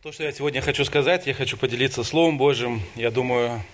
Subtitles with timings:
[0.00, 2.82] То, что я сегодня хочу сказать, я хочу поделиться Словом Божьим.
[2.94, 3.64] Я думаю,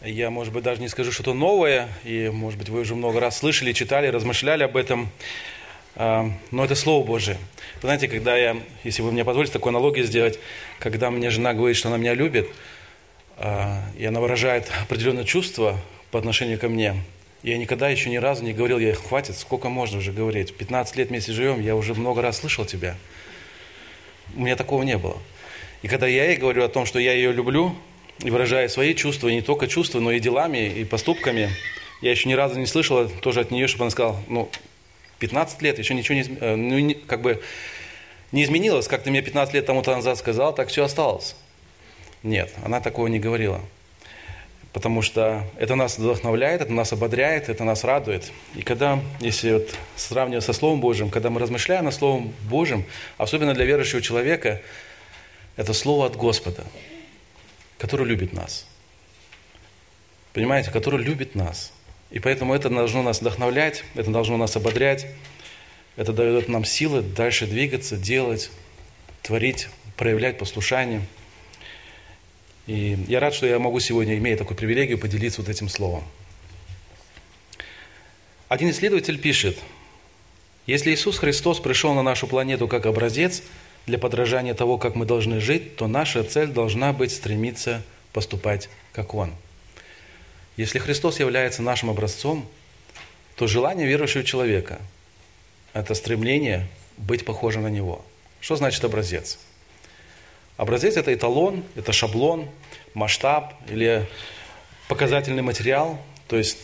[0.00, 3.40] я, может быть, даже не скажу что-то новое, и, может быть, вы уже много раз
[3.40, 5.10] слышали, читали, размышляли об этом,
[5.96, 7.36] а, но это Слово Божие.
[7.74, 10.38] Вы знаете, когда я, если вы мне позволите такую аналогию сделать,
[10.78, 12.48] когда мне жена говорит, что она меня любит,
[13.36, 15.78] а, и она выражает определенное чувство
[16.10, 16.94] по отношению ко мне,
[17.42, 21.10] я никогда еще ни разу не говорил ей, хватит, сколько можно уже говорить, 15 лет
[21.10, 22.96] вместе живем, я уже много раз слышал тебя.
[24.34, 25.18] У меня такого не было.
[25.84, 27.76] И когда я ей говорю о том, что я ее люблю,
[28.22, 31.50] и выражаю свои чувства, и не только чувства, но и делами, и поступками,
[32.00, 34.48] я еще ни разу не слышала тоже от нее, чтобы она сказала, ну,
[35.18, 37.42] 15 лет, еще ничего не, э, ну, не как бы
[38.32, 41.36] не изменилось, как ты мне 15 лет тому назад сказал, так все осталось.
[42.22, 43.60] Нет, она такого не говорила.
[44.72, 48.32] Потому что это нас вдохновляет, это нас ободряет, это нас радует.
[48.54, 52.86] И когда, если вот сравнивать со Словом Божьим, когда мы размышляем над Словом Божьим,
[53.18, 54.62] особенно для верующего человека–
[55.56, 56.64] это слово от Господа,
[57.78, 58.66] который любит нас.
[60.32, 61.72] Понимаете, который любит нас.
[62.10, 65.06] И поэтому это должно нас вдохновлять, это должно нас ободрять,
[65.96, 68.50] это дает нам силы дальше двигаться, делать,
[69.22, 71.02] творить, проявлять послушание.
[72.66, 76.02] И я рад, что я могу сегодня, имея такую привилегию, поделиться вот этим словом.
[78.48, 79.58] Один исследователь пишет,
[80.66, 83.42] если Иисус Христос пришел на нашу планету как образец–
[83.86, 87.82] для подражания того, как мы должны жить, то наша цель должна быть стремиться
[88.12, 89.32] поступать как Он.
[90.56, 92.46] Если Христос является нашим образцом,
[93.36, 94.80] то желание верующего человека–
[95.72, 98.04] это стремление быть похожим на Него.
[98.40, 99.38] Что значит образец?
[100.56, 102.48] Образец– это эталон, это шаблон,
[102.94, 104.06] масштаб или
[104.88, 105.98] показательный материал.
[106.28, 106.58] То есть,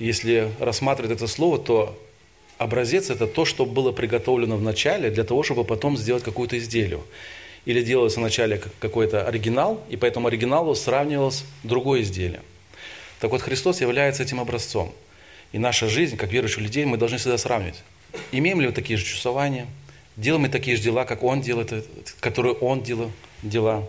[0.00, 2.07] если рассматривать это слово, то
[2.58, 7.00] Образец– это то, что было приготовлено в начале для того, чтобы потом сделать какую-то изделие.
[7.64, 12.42] Или делался вначале какой-то оригинал, и по этому оригиналу сравнивалось другое изделие.
[13.20, 14.92] Так вот, Христос является этим образцом.
[15.52, 17.82] И наша жизнь, как верующих людей, мы должны всегда сравнивать.
[18.32, 19.66] Имеем ли мы такие же чувствования?
[20.16, 21.72] Делаем ли такие же дела, как Он делает,
[22.18, 23.12] которые Он делал
[23.42, 23.88] дела?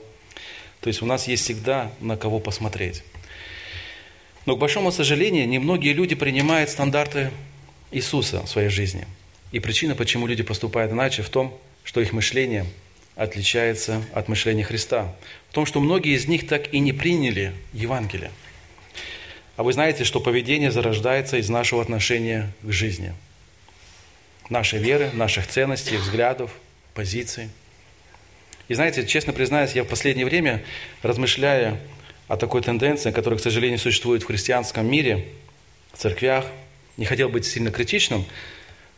[0.81, 3.03] То есть у нас есть всегда на кого посмотреть.
[4.45, 7.31] Но, к большому сожалению, немногие люди принимают стандарты
[7.91, 9.07] Иисуса в своей жизни.
[9.51, 12.65] И причина, почему люди поступают иначе, в том, что их мышление
[13.15, 15.13] отличается от мышления Христа.
[15.49, 18.31] В том, что многие из них так и не приняли Евангелие.
[19.57, 23.13] А вы знаете, что поведение зарождается из нашего отношения к жизни.
[24.49, 26.51] Нашей веры, наших ценностей, взглядов,
[26.93, 27.49] позиций.
[28.69, 30.63] И знаете, честно признаюсь, я в последнее время,
[31.01, 31.77] размышляя
[32.27, 35.25] о такой тенденции, которая, к сожалению, существует в христианском мире,
[35.91, 36.45] в церквях,
[36.99, 38.25] не хотел быть сильно критичным,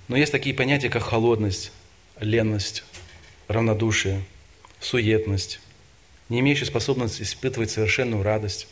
[0.08, 1.72] но есть такие понятия, как холодность,
[2.20, 2.84] ленность,
[3.48, 4.24] равнодушие,
[4.80, 5.60] суетность,
[6.28, 8.68] не имеющая способность испытывать совершенную радость,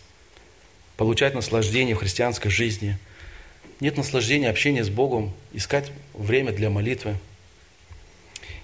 [0.97, 2.97] получать наслаждение в христианской жизни,
[3.79, 7.16] нет наслаждения общения с Богом, искать время для молитвы.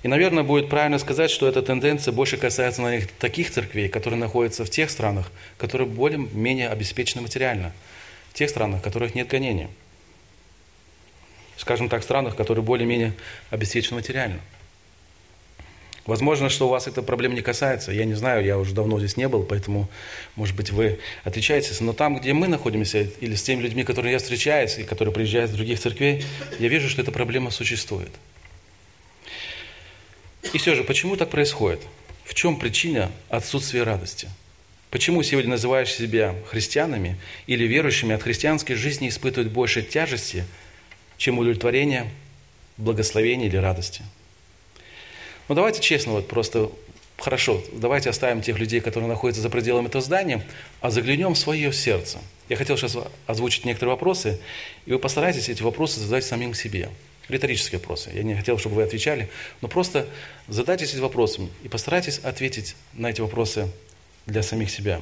[0.02, 4.66] И, наверное, будет правильно сказать, что эта тенденция больше касается наверное, таких церквей, которые находятся
[4.66, 7.72] в тех странах, которые более-менее обеспечены материально,
[8.32, 9.70] в тех странах, в которых нет гонения–
[11.58, 13.14] скажем так, странах, которые более-менее
[13.50, 14.40] обеспечены материально.
[16.06, 17.92] Возможно, что у вас эта проблема не касается.
[17.92, 19.90] Я не знаю, я уже давно здесь не был, поэтому,
[20.36, 21.82] может быть, вы отвечаетесь.
[21.82, 25.50] Но там, где мы находимся, или с теми людьми, которые я встречаюсь, и которые приезжают
[25.50, 26.24] из других церквей,
[26.60, 28.12] я вижу, что эта проблема существует.
[30.54, 31.82] И все же, почему так происходит?
[32.24, 34.30] В чем причина отсутствия радости?
[34.92, 37.18] Почему сегодня называешь себя христианами
[37.48, 40.44] или верующими от христианской жизни испытывают больше тяжести–
[41.18, 42.10] чем удовлетворение,
[42.78, 44.04] благословение или радости.
[45.48, 46.72] Ну давайте честно, вот просто
[47.18, 50.46] хорошо, давайте оставим тех людей, которые находятся за пределами этого здания,
[50.82, 52.20] а заглянем в свое сердце.
[52.50, 54.40] Я хотел сейчас озвучить некоторые вопросы,
[54.86, 56.90] и вы постарайтесь эти вопросы задать самим себе.
[57.28, 58.12] Риторические вопросы.
[58.14, 59.30] Я не хотел, чтобы вы отвечали,
[59.62, 60.08] но просто
[60.48, 63.68] задайтесь эти вопросы и постарайтесь ответить на эти вопросы
[64.28, 65.02] для самих себя.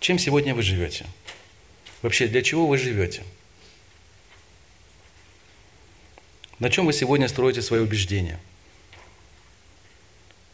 [0.00, 1.06] Чем сегодня вы живете?
[2.02, 3.22] Вообще, для чего вы живете?
[6.58, 8.38] На чем вы сегодня строите свои убеждения?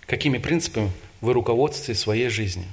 [0.00, 0.90] Какими принципами
[1.20, 2.66] вы руководствуете своей жизни?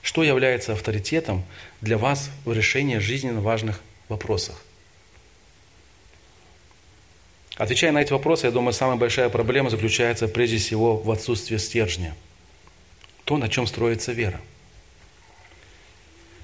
[0.00, 1.44] Что является авторитетом
[1.82, 4.64] для вас в решении жизненно важных вопросов?
[7.56, 12.14] Отвечая на эти вопросы, я думаю, самая большая проблема заключается прежде всего в отсутствии стержня.
[13.24, 14.40] То, на чем строится вера.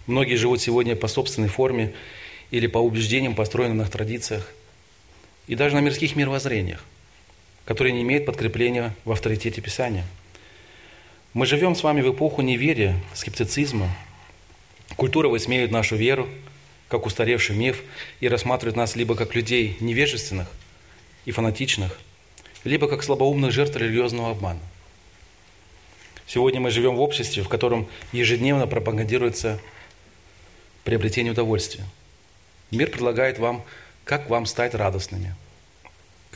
[0.06, 1.94] Многие живут сегодня по собственной форме
[2.50, 4.52] или по убеждениям, построенным на традициях–
[5.46, 6.84] и даже на мирских мировоззрениях,
[7.64, 10.04] которые не имеют подкрепления в авторитете Писания.
[11.32, 13.88] Мы живем с вами в эпоху неверия, скептицизма.
[14.96, 16.28] Культура высмеивает нашу веру,
[16.88, 17.82] как устаревший миф,
[18.20, 20.48] и рассматривает нас либо как людей невежественных
[21.24, 21.98] и фанатичных,
[22.62, 24.60] либо как слабоумных жертв религиозного обмана.
[26.26, 29.60] Сегодня мы живем в обществе, в котором ежедневно пропагандируется
[30.84, 31.84] приобретение удовольствия.
[32.70, 33.64] Мир предлагает вам,
[34.04, 35.34] как вам стать радостными,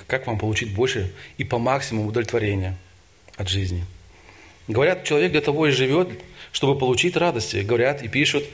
[0.07, 2.77] как вам получить больше и по максимуму удовлетворения
[3.37, 3.85] от жизни.
[4.67, 6.09] Говорят, человек для того и живет,
[6.53, 7.59] чтобы получить радости.
[7.59, 8.45] Говорят и пишут,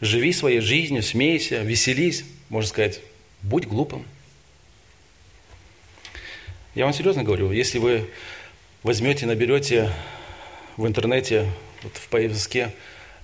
[0.00, 3.00] живи своей жизнью, смейся, веселись, можно сказать,
[3.42, 4.04] будь глупым.
[6.74, 8.08] Я вам серьезно говорю, если вы
[8.82, 9.92] возьмете, наберете
[10.76, 11.50] в интернете,
[11.82, 12.72] вот в поиске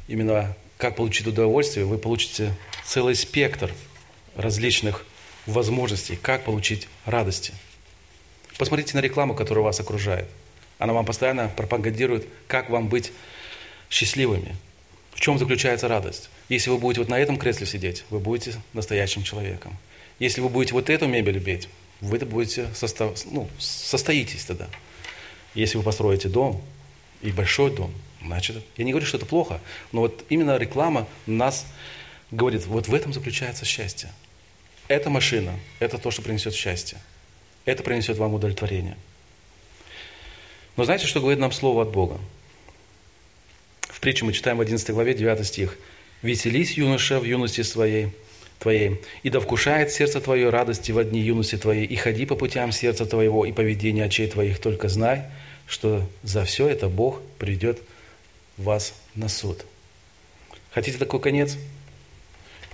[0.09, 2.53] именно как получить удовольствие, вы получите
[2.85, 3.73] целый спектр
[4.35, 5.07] различных
[5.47, 7.53] возможностей, как получить радости.
[8.59, 10.29] Посмотрите на рекламу, которая вас окружает.
[10.79, 13.13] Она вам постоянно пропагандирует, как вам быть
[13.91, 14.57] счастливыми.
[15.13, 16.31] В чем заключается радость?
[16.49, 19.77] Если вы будете вот на этом кресле сидеть, вы будете настоящим человеком.
[20.19, 21.69] Если вы будете вот эту мебель бить,
[22.01, 24.69] вы будете состав, ну, состоитесь тогда.
[25.55, 26.63] Если вы построите дом,
[27.23, 27.93] и большой дом,
[28.23, 29.61] значит, я не говорю, что это плохо,
[29.93, 31.65] но вот именно реклама нас
[32.31, 34.11] говорит, вот в этом заключается счастье.
[34.89, 36.99] Эта машина, это то, что принесет счастье.
[37.65, 38.97] Это принесет вам удовлетворение.
[40.77, 42.19] Но знаете, что говорит нам Слово от Бога?
[43.81, 45.79] В притче мы читаем в 11 главе 9 стих.
[46.21, 48.13] «Веселись, юноша, в юности своей,
[48.59, 52.73] твоей, и да вкушает сердце твое радости в дни юности твоей, и ходи по путям
[52.73, 55.25] сердца твоего и поведения очей твоих, только знай,
[55.67, 57.81] что за все это Бог придет
[58.57, 59.65] вас на суд».
[60.73, 61.57] Хотите такой конец?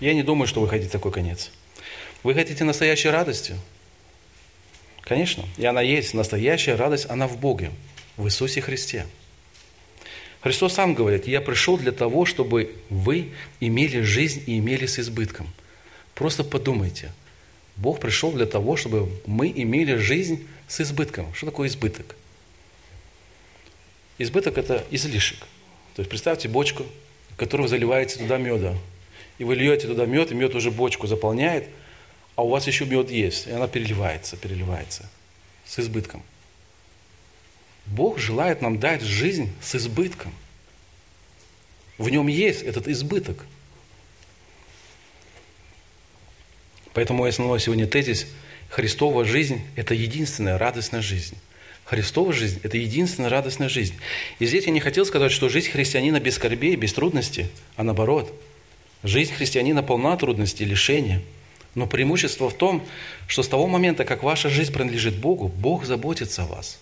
[0.01, 1.51] Я не думаю, что вы хотите такой конец.
[2.22, 3.56] Вы хотите настоящей радости?
[5.00, 6.14] Конечно, и она есть.
[6.14, 7.70] Настоящая радость, она в Боге,
[8.17, 9.06] в Иисусе Христе.
[10.43, 15.49] Христос сам говорит, я пришел для того, чтобы вы имели жизнь и имели с избытком.
[16.14, 17.12] Просто подумайте,
[17.76, 21.32] Бог пришел для того, чтобы мы имели жизнь с избытком.
[21.34, 22.14] Что такое избыток?
[24.19, 25.38] Избыток– это излишек.
[25.94, 26.84] То есть представьте бочку,
[27.31, 28.75] в которую вы заливаете туда меда.
[29.38, 31.69] И вы льете туда мед, и мед уже бочку заполняет,
[32.40, 35.06] а у вас еще мед есть, и она переливается, переливается
[35.66, 36.22] с избытком.
[37.84, 40.32] Бог желает нам дать жизнь с избытком.
[41.98, 43.44] В нем есть этот избыток.
[46.94, 48.26] Поэтому мой основной сегодня тезис–
[48.70, 51.37] Христова жизнь– это единственная радостная жизнь.
[51.84, 53.96] Христова жизнь– это единственная радостная жизнь.
[54.38, 58.32] И здесь я не хотел сказать, что жизнь христианина без скорбей, без трудностей, а наоборот.
[59.02, 61.20] Жизнь христианина полна трудностей, лишения.
[61.75, 62.84] Но преимущество в том,
[63.26, 66.78] что с того момента, как ваша жизнь принадлежит Богу, Бог заботится о вас.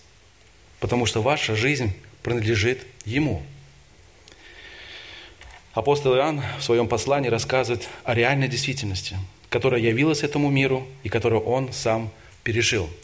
[0.79, 1.93] Потому что ваша жизнь
[2.23, 3.43] принадлежит Ему.
[5.73, 9.17] Апостол Иоанн в своем послании рассказывает о реальной действительности,
[9.49, 12.11] которая явилась этому миру и которую он сам
[12.43, 12.89] пережил–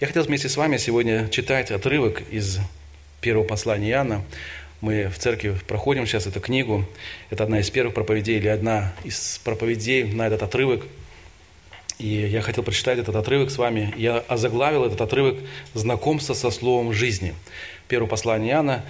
[0.00, 2.58] я хотел вместе с вами сегодня читать отрывок из
[3.20, 4.24] первого послания Иоанна.
[4.80, 6.84] Мы в церкви проходим сейчас эту книгу.
[7.30, 10.84] Это одна из первых проповедей или одна из проповедей на этот отрывок.
[11.98, 13.94] И я хотел прочитать этот отрывок с вами.
[13.96, 15.38] Я озаглавил этот отрывок
[15.74, 17.34] «Знакомство со словом жизни».
[17.86, 18.84] Первое послание Иоанна,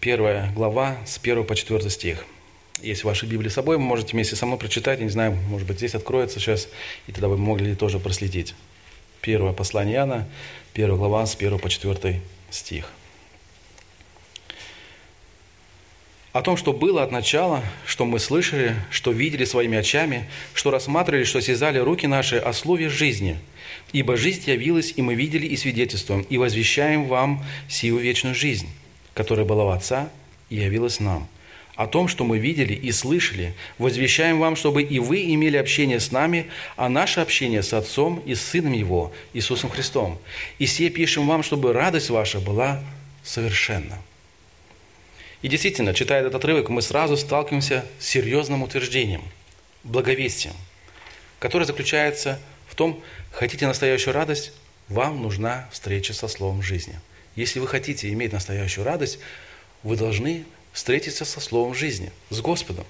[0.00, 2.26] первая глава, с 1 по 4 стих.
[2.82, 4.98] Если ваши Библии с собой, вы можете вместе со мной прочитать.
[4.98, 6.68] Я не знаю, может быть, здесь откроется сейчас,
[7.06, 8.54] и тогда вы могли тоже проследить.
[9.20, 10.28] Первое послание Иоанна,
[10.74, 12.90] 1 глава, с 1 по 4 стих.
[16.32, 21.24] О том, что было от начала, что мы слышали, что видели своими очами, что рассматривали,
[21.24, 23.38] что связали руки наши о слове жизни.
[23.92, 28.68] Ибо жизнь явилась, и мы видели и свидетельствуем, и возвещаем вам сию вечную жизнь,
[29.12, 30.08] которая была у Отца
[30.48, 31.28] и явилась нам–
[31.74, 36.12] о том, что мы видели и слышали, возвещаем вам, чтобы и вы имели общение с
[36.12, 36.46] нами,
[36.76, 40.18] а наше общение с Отцом и с Сыном Его, Иисусом Христом.
[40.58, 42.82] И все пишем вам, чтобы радость ваша была
[43.24, 43.98] совершенна.
[45.42, 49.24] И действительно, читая этот отрывок, мы сразу сталкиваемся с серьезным утверждением,
[49.82, 50.54] благовестием,
[51.40, 54.52] которое заключается в том, хотите настоящую радость,
[54.88, 56.98] вам нужна встреча со Словом жизни.
[57.34, 59.18] Если вы хотите иметь настоящую радость,
[59.82, 62.84] вы должны встретиться со Словом жизни, с Господом.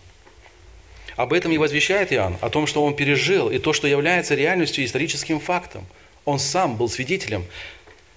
[1.17, 4.85] Об этом и возвещает Иоанн, о том, что он пережил, и то, что является реальностью
[4.85, 5.87] историческим фактом.
[6.25, 7.47] Он сам был свидетелем,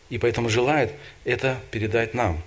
[0.09, 2.41] и поэтому желает это передать нам,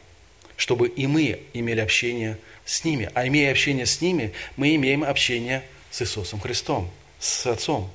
[0.58, 2.36] чтобы и мы имели общение
[2.66, 3.08] с ними.
[3.14, 7.88] А имея общение с ними, мы имеем общение с Иисусом Христом, с Отцом.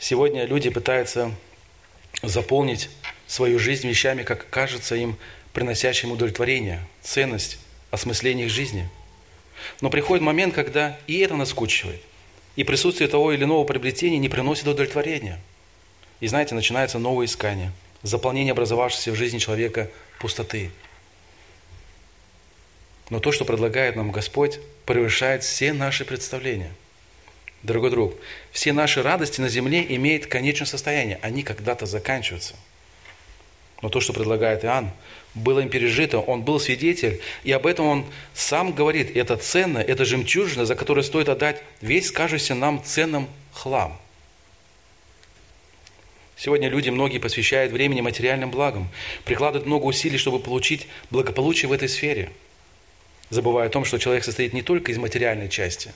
[0.00, 1.32] Сегодня люди пытаются
[2.22, 2.90] заполнить
[3.28, 5.16] свою жизнь вещами, как кажется им
[5.52, 7.58] приносящим удовлетворение, ценность,
[7.92, 8.88] осмысление их жизни.
[9.80, 12.02] Но приходит момент, когда и это наскучивает,
[12.56, 15.38] и присутствие того или иного приобретения не приносит удовлетворения.
[16.18, 17.70] И знаете, начинается новое искание,
[18.02, 19.88] заполнение образовавшейся в жизни человека
[20.18, 20.72] пустоты.
[23.10, 26.72] Но то, что предлагает нам Господь, превышает все наши представления.
[27.62, 28.14] Дорогой друг,
[28.52, 32.54] все наши радости на земле имеют конечное состояние, они когда-то заканчиваются.
[33.82, 34.90] Но то, что предлагает Иоанн,
[35.34, 40.04] было им пережито, он был свидетель, и об этом он сам говорит, это ценно, это
[40.04, 43.98] жемчужина, за которую стоит отдать весь кажущийся нам ценным хлам.
[46.36, 48.88] Сегодня люди, многие посвящают времени материальным благам,
[49.24, 52.30] прикладывают много усилий, чтобы получить благополучие в этой сфере,
[53.30, 55.92] забывая о том, что человек состоит не только из материальной части,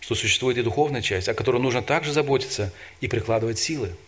[0.00, 3.94] что существует и духовная часть, о которой нужно также заботиться и прикладывать силы–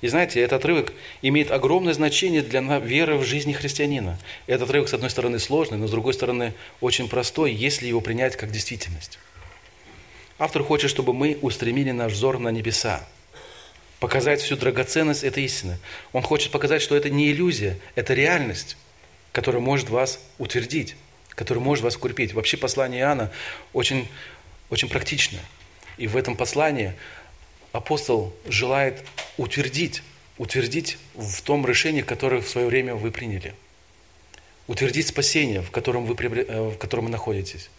[0.00, 0.92] и знаете, этот отрывок
[1.22, 4.18] имеет огромное значение для веры в жизни христианина.
[4.46, 8.36] Этот отрывок, с одной стороны, сложный, но с другой стороны, очень простой, если его принять
[8.36, 9.18] как действительность.
[10.38, 13.04] Автор хочет, чтобы мы устремили наш взор на небеса,
[13.98, 15.78] показать всю драгоценность этой истины.
[16.12, 18.76] Он хочет показать, что это не иллюзия, это реальность,
[19.32, 20.94] которая может вас утвердить,
[21.38, 22.34] которая может вас укрепить.
[22.34, 23.30] Вообще послание Иоанна
[23.72, 24.08] очень,
[24.70, 25.40] очень практичное.
[25.96, 26.94] И в этом послании
[27.70, 29.04] апостол желает
[29.36, 30.02] утвердить,
[30.36, 33.54] утвердить в том решении, которое в свое время вы приняли.
[34.66, 37.70] Утвердить спасение, в котором вы, э, в котором вы находитесь.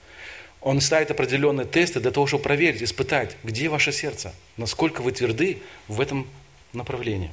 [0.61, 5.61] Он ставит определенные тесты для того, чтобы проверить, испытать, где ваше сердце, насколько вы тверды
[5.89, 6.27] в этом
[6.71, 7.31] направлении.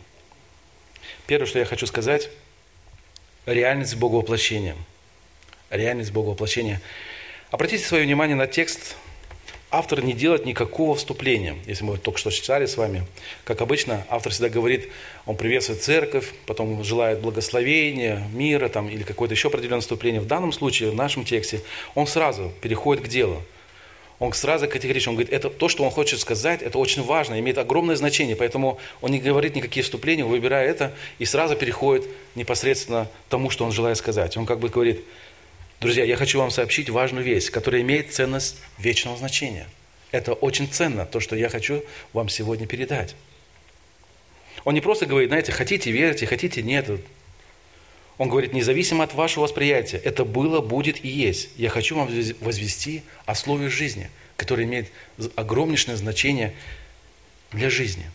[1.28, 2.30] Первое, что я хочу сказать,
[3.46, 4.74] реальность Боговоплощения.
[5.70, 6.80] Реальность Боговоплощения.
[7.50, 8.96] Обратите свое внимание на текст
[9.70, 11.56] автор не делает никакого вступления.
[11.66, 13.04] Если мы только что читали с вами,
[13.44, 14.88] как обычно, автор всегда говорит,
[15.26, 20.20] он приветствует церковь, потом желает благословения, мира там, или какое-то еще определенное вступление.
[20.20, 21.60] В данном случае, в нашем тексте,
[21.94, 23.42] он сразу переходит к делу.
[24.18, 27.58] Он сразу категорично, он говорит, это то, что он хочет сказать, это очень важно, имеет
[27.58, 33.30] огромное значение, поэтому он не говорит никакие вступления, выбирая это, и сразу переходит непосредственно к
[33.30, 34.38] тому, что он желает сказать.
[34.38, 35.04] Он как бы говорит,
[35.80, 39.68] Друзья, я хочу вам сообщить важную вещь, которая имеет ценность вечного значения.
[40.10, 43.14] Это очень ценно, то, что я хочу вам сегодня передать.
[44.64, 46.88] Он не просто говорит, знаете, хотите верьте, хотите нет.
[48.16, 51.50] Он говорит, независимо от вашего восприятия, это было, будет и есть.
[51.56, 52.08] Я хочу вам
[52.40, 54.90] возвести о слове жизни, которое имеет
[55.34, 56.54] огромнейшее значение
[57.52, 58.10] для жизни.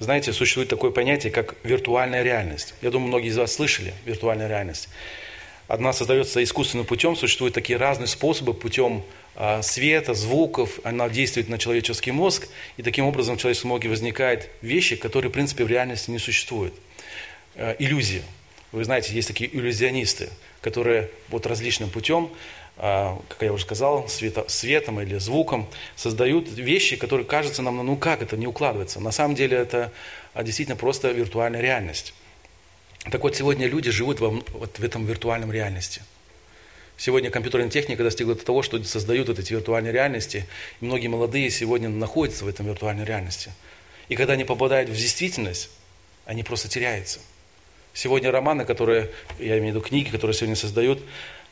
[0.00, 2.74] Знаете, существует такое понятие, как виртуальная реальность.
[2.82, 4.88] Я думаю, многие из вас слышали виртуальная реальность.
[5.66, 11.58] Одна создается искусственным путем, существуют такие разные способы, путем а, света, звуков, она действует на
[11.58, 16.10] человеческий мозг, и таким образом в человеческом мозге возникают вещи, которые, в принципе, в реальности
[16.10, 16.72] не существуют.
[17.54, 18.22] А, иллюзия.
[18.72, 22.30] Вы знаете, есть такие иллюзионисты, которые вот различным путем
[22.78, 28.22] как я уже сказал, света, светом или звуком, создают вещи, которые кажутся нам, ну как
[28.22, 29.00] это не укладывается.
[29.00, 29.92] На самом деле это
[30.32, 32.14] а, действительно просто виртуальная реальность.
[33.10, 36.02] Так вот, сегодня люди живут во, вот в этом виртуальном реальности.
[36.96, 40.46] Сегодня компьютерная техника достигла до того, что создают вот эти виртуальные реальности.
[40.80, 43.52] И многие молодые сегодня находятся в этом виртуальной реальности.
[44.08, 45.70] И когда они попадают в действительность,
[46.26, 47.20] они просто теряются.
[47.94, 51.00] Сегодня романы, которые, я имею в виду книги, которые сегодня создают,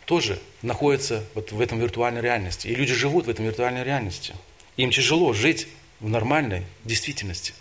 [0.07, 2.69] тоже находятся вот в этом виртуальной реальности.
[2.69, 4.35] И люди живут в этом виртуальной реальности.
[4.77, 5.69] Им тяжело жить
[6.01, 7.53] в нормальной действительности.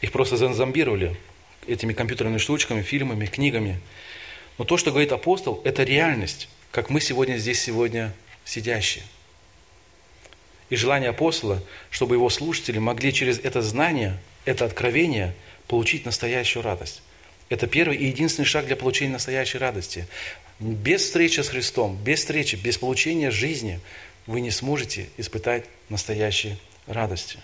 [0.00, 1.16] Их просто зомбировали
[1.66, 3.80] этими компьютерными штучками, фильмами, книгами.
[4.56, 9.04] Но то, что говорит апостол, это реальность, как мы сегодня здесь сегодня сидящие.
[10.70, 15.34] И желание апостола, чтобы его слушатели могли через это знание, это откровение
[15.66, 17.02] получить настоящую радость.
[17.50, 20.06] Это первый и единственный шаг для получения настоящей радости.
[20.60, 23.80] Без встречи с Христом, без встречи, без получения жизни
[24.26, 27.38] вы не сможете испытать настоящей радости.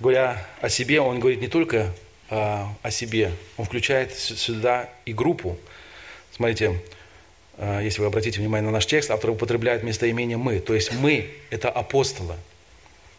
[0.00, 1.94] Говоря о себе, он говорит не только
[2.30, 5.58] а, о себе, он включает сюда и группу.
[6.34, 6.80] Смотрите,
[7.58, 10.60] а, если вы обратите внимание на наш текст, автор употребляет местоимение «мы».
[10.60, 12.36] То есть мы– это апостолы–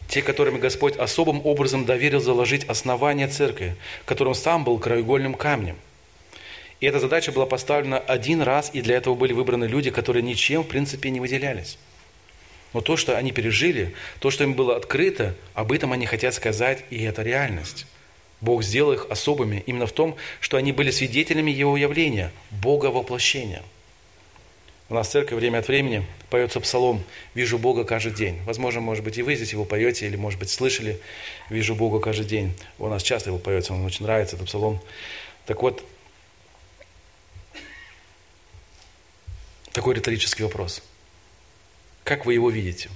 [0.07, 5.75] те, которым Господь особым образом доверил заложить основание церкви, которым сам был краеугольным камнем.
[6.79, 10.63] И эта задача была поставлена один раз, и для этого были выбраны люди, которые ничем,
[10.63, 11.77] в принципе, не выделялись.
[12.73, 16.83] Но то, что они пережили, то, что им было открыто, об этом они хотят сказать,
[16.89, 17.87] и это реальность.
[18.39, 23.63] Бог сделал их особыми именно в том, что они были свидетелями Его явления, Бога воплощения.
[24.89, 27.03] У нас в церкви время от времени поется псалом
[27.33, 28.41] «Вижу Бога каждый день».
[28.45, 31.01] Возможно, может быть, и вы здесь его поете, или, может быть, слышали
[31.49, 32.53] «Вижу Бога каждый день».
[32.79, 34.79] У нас часто его поется, он очень нравится, этот псалом.
[35.45, 35.83] Так вот,
[39.73, 40.81] такой риторический вопрос.
[42.05, 42.89] Как вы его видите?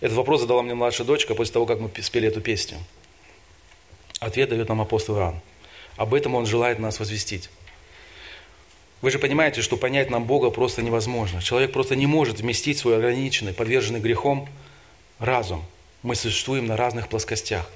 [0.00, 2.78] Этот вопрос задала мне младшая дочка после того, как мы спели эту песню.
[4.20, 5.40] Ответ дает нам апостол Иоанн.
[5.96, 7.50] Об этом он желает нас возвестить.
[9.02, 11.42] Вы же понимаете, что понять нам Бога просто невозможно.
[11.42, 14.48] Человек просто не может вместить свой ограниченный, подверженный грехом
[15.18, 15.64] разум.
[16.02, 17.68] Мы существуем на разных плоскостях.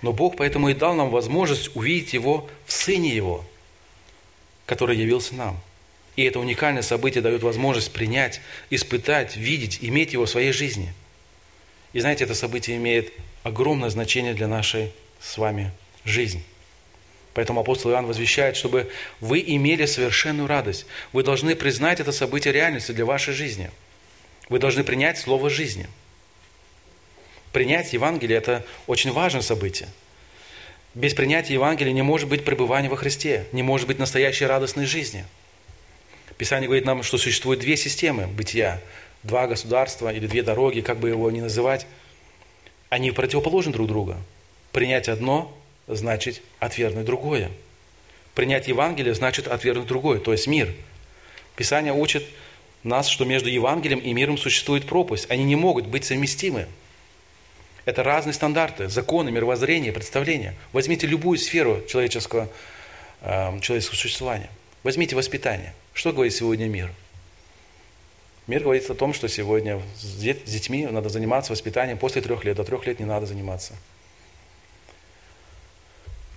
[0.00, 3.44] Но Бог поэтому и дал нам возможность увидеть Его в Сыне Его,
[4.64, 5.60] который явился нам.
[6.14, 10.94] И это уникальное событие дает возможность принять, испытать, видеть, иметь Его в своей жизни.
[11.92, 13.12] И знаете, это событие имеет
[13.42, 15.72] огромное значение для нашей с вами
[16.04, 16.44] жизни.
[17.34, 20.86] Поэтому апостол Иоанн возвещает, чтобы вы имели совершенную радость.
[21.12, 23.70] Вы должны признать это событие реальностью для вашей жизни.
[24.48, 25.86] Вы должны принять слово жизни.
[27.52, 29.88] Принять Евангелие– это очень важное событие.
[30.94, 35.24] Без принятия Евангелия не может быть пребывания во Христе, не может быть настоящей радостной жизни.
[36.36, 38.80] Писание говорит нам, что существует две системы бытия,
[39.22, 41.86] два государства или две дороги, как бы его ни называть.
[42.88, 44.16] Они противоположны друг другу.
[44.72, 45.56] Принять одно
[45.94, 47.50] значит отвергнуть другое.
[48.34, 50.72] Принять Евангелие значит отвергнуть другое, то есть мир.
[51.56, 52.24] Писание учит
[52.82, 55.30] нас, что между Евангелием и миром существует пропасть.
[55.30, 56.66] Они не могут быть совместимы.
[57.84, 60.54] Это разные стандарты, законы, мировоззрение, представления.
[60.72, 62.48] Возьмите любую сферу человеческого,
[63.22, 64.50] э, человеческого существования.
[64.82, 65.74] Возьмите воспитание.
[65.92, 66.90] Что говорит сегодня мир?
[68.46, 72.56] Мир говорит о том, что сегодня с детьми надо заниматься воспитанием после трех лет.
[72.56, 73.74] До трех лет не надо заниматься.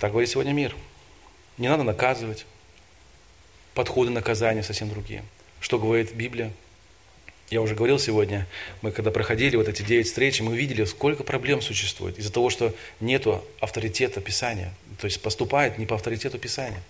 [0.04, 0.76] Так говорит сегодня мир.
[1.58, 2.46] Не надо наказывать.
[3.74, 5.24] Подходы наказания совсем другие.
[5.62, 6.52] Что говорит Библия?
[7.50, 8.46] Я уже говорил сегодня,
[8.82, 12.76] мы когда проходили вот эти девять встреч, мы увидели, сколько проблем существует из-за того, что
[13.00, 13.26] нет
[13.62, 14.74] авторитета Писания.
[15.00, 16.84] То есть поступает не по авторитету Писания.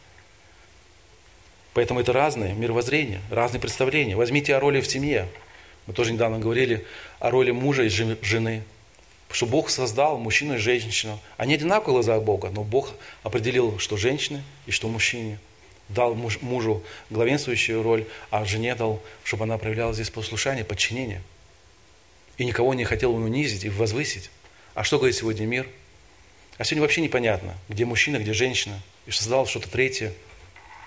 [1.75, 4.15] Поэтому это разные мировоззрения, разные представления.
[4.15, 5.29] Возьмите о роли в семье.
[5.85, 6.83] Мы тоже недавно говорили
[7.19, 8.63] о роли мужа и жены
[9.33, 11.19] что Бог создал мужчину и женщину.
[11.37, 12.93] Они одинаковые в глазах Бога, но Бог
[13.23, 15.39] определил, что женщины и что мужчине.
[15.89, 21.23] Дал муж, мужу главенствующую роль, а жене дал, чтобы она проявляла здесь послушание, подчинение.
[22.37, 24.29] И никого не хотел унизить и возвысить.
[24.75, 25.67] А что говорит сегодня мир?
[26.59, 28.79] А сегодня вообще непонятно, где мужчина, где женщина.
[29.07, 30.13] И создал что-то третье,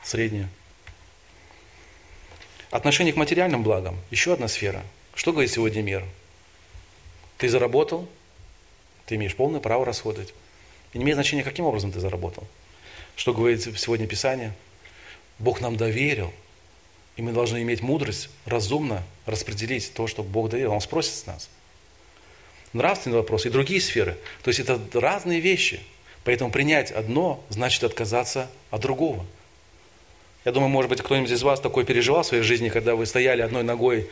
[0.05, 0.49] среднее.
[2.71, 3.99] Отношение к материальным благам.
[4.13, 4.85] Еще одна сфера.
[5.15, 6.05] Что говорит сегодня мир?
[7.39, 8.09] Ты заработал,
[9.07, 10.35] ты имеешь полное право расходовать.
[10.93, 12.47] И не имеет значения, каким образом ты заработал.
[13.15, 14.53] Что говорит сегодня Писание?
[15.39, 16.33] Бог нам доверил,
[17.17, 20.73] и мы должны иметь мудрость разумно распределить то, что Бог доверил.
[20.73, 21.49] Он спросит с нас.
[22.73, 24.19] Нравственный вопрос и другие сферы.
[24.43, 25.81] То есть это разные вещи.
[26.25, 29.25] Поэтому принять одно значит отказаться от другого.
[30.45, 33.43] Я думаю, может быть, кто-нибудь из вас такой переживал в своей жизни, когда вы стояли
[33.43, 34.11] одной ногой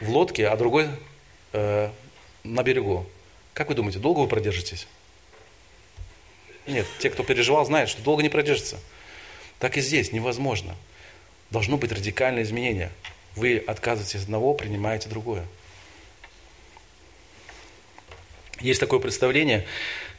[0.00, 0.88] в лодке, а другой
[1.52, 1.90] э,
[2.42, 3.06] на берегу.
[3.54, 4.86] Как вы думаете, долго вы продержитесь?
[6.66, 8.78] Нет, те, кто переживал, знают, что долго не продержится.
[9.58, 10.74] Так и здесь невозможно.
[11.50, 12.90] Должно быть радикальное изменение.
[13.36, 15.46] Вы отказываетесь от одного, принимаете другое.
[18.60, 19.66] Есть такое представление,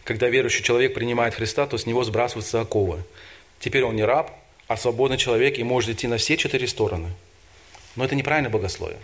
[0.03, 3.03] когда верующий человек принимает Христа, то с него сбрасываются оковы.
[3.59, 4.31] Теперь он не раб,
[4.67, 7.09] а свободный человек и может идти на все четыре стороны.
[7.95, 8.99] Но это неправильное богословие.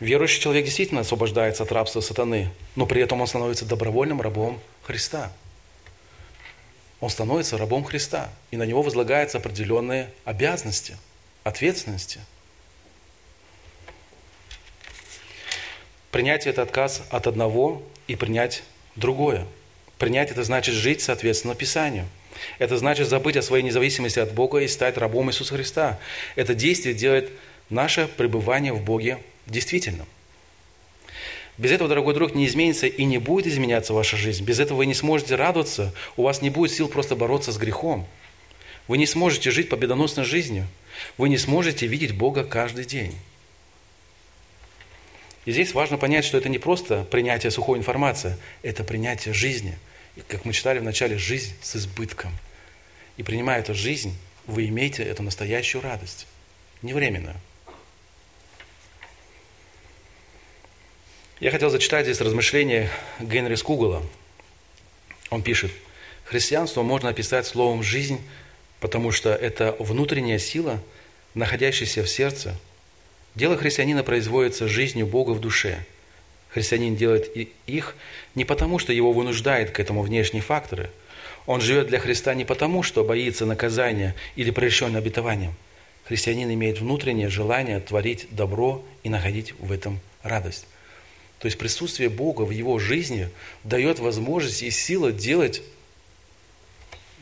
[0.00, 5.32] Верующий человек действительно освобождается от рабства сатаны, но при этом он становится добровольным рабом Христа.
[7.00, 10.96] Он становится рабом Христа, и на него возлагаются определенные обязанности,
[11.44, 12.20] ответственности.
[16.10, 18.62] Принять это отказ от одного и принять
[18.96, 19.46] другое.
[19.98, 22.06] Принять это значит жить соответственно Писанию.
[22.58, 25.98] Это значит забыть о своей независимости от Бога и стать рабом Иисуса Христа.
[26.34, 27.30] Это действие делает
[27.70, 30.06] наше пребывание в Боге действительным.
[31.58, 34.44] Без этого, дорогой друг, не изменится и не будет изменяться ваша жизнь.
[34.44, 38.06] Без этого вы не сможете радоваться, у вас не будет сил просто бороться с грехом.
[38.88, 40.66] Вы не сможете жить победоносной жизнью.
[41.16, 43.14] Вы не сможете видеть Бога каждый день.
[45.44, 49.78] И здесь важно понять, что это не просто принятие сухой информации, это принятие жизни.
[50.16, 52.32] И, как мы читали в начале, жизнь с избытком.
[53.16, 54.14] И принимая эту жизнь,
[54.46, 56.26] вы имеете эту настоящую радость,
[56.82, 57.36] не временную.
[61.40, 64.02] Я хотел зачитать здесь размышления Генри Скугала.
[65.30, 65.70] Он пишет,
[66.24, 68.20] христианство можно описать словом «жизнь»
[68.80, 70.80] потому что это внутренняя сила,
[71.34, 72.54] находящаяся в сердце.
[73.34, 75.84] Дело христианина производится жизнью Бога в душе.
[76.50, 77.30] Христианин делает
[77.66, 77.96] их
[78.34, 80.90] не потому, что его вынуждает к этому внешние факторы.
[81.46, 85.54] Он живет для Христа не потому, что боится наказания или прельщен обетованием.
[86.04, 90.66] Христианин имеет внутреннее желание творить добро и находить в этом радость.
[91.38, 93.28] То есть присутствие Бога в его жизни
[93.62, 95.62] дает возможность и силу делать,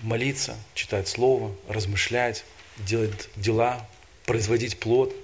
[0.02, 2.44] молиться, читать Слово, размышлять,
[2.78, 3.88] делать дела,
[4.24, 5.14] производить плод.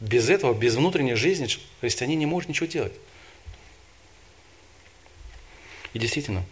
[0.00, 1.48] Без этого, без внутренней жизни
[1.80, 2.92] христианин не может ничего делать.
[5.94, 6.44] И действительно,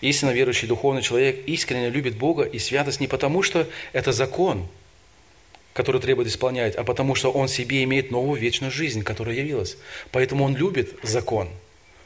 [0.00, 4.68] истинно верующий духовный человек искренне любит Бога и святость не потому, что это закон–
[5.72, 9.76] который требует исполнять, а потому что он себе имеет новую вечную жизнь, которая явилась.
[10.10, 11.48] Поэтому он любит закон.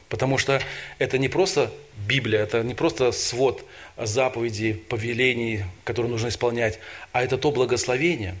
[0.09, 0.61] Потому что
[0.99, 1.71] это не просто
[2.07, 3.65] Библия, это не просто свод
[3.97, 6.79] заповедей, повелений, которые нужно исполнять,
[7.11, 8.35] а это то благословение.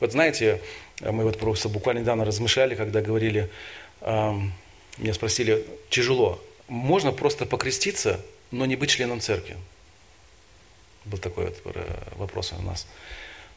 [0.00, 0.60] Вот знаете,
[1.00, 3.48] мы вот просто буквально недавно размышляли, когда говорили,
[4.00, 4.52] эм,
[4.98, 9.56] меня спросили, тяжело, можно просто покреститься, но не быть членом церкви?
[11.04, 12.86] Был такой вот э, вопрос у нас.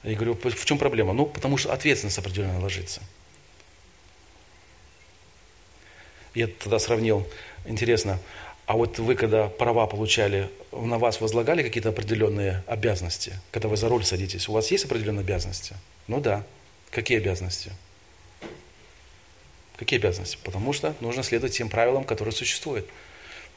[0.05, 1.13] Я говорю, в чем проблема?
[1.13, 3.01] Ну, потому что ответственность определенно ложится.
[6.35, 7.27] Я тогда сравнил,
[7.65, 8.19] интересно,
[8.67, 13.39] а вот вы, когда права получали, на вас возлагали какие-то определенные обязанности?
[13.51, 15.75] Когда вы за руль садитесь, у вас есть определенные обязанности?
[16.07, 16.43] Ну да.
[16.91, 17.71] Какие обязанности?
[19.75, 20.37] Какие обязанности?
[20.43, 22.87] Потому что нужно следовать тем правилам, которые существуют.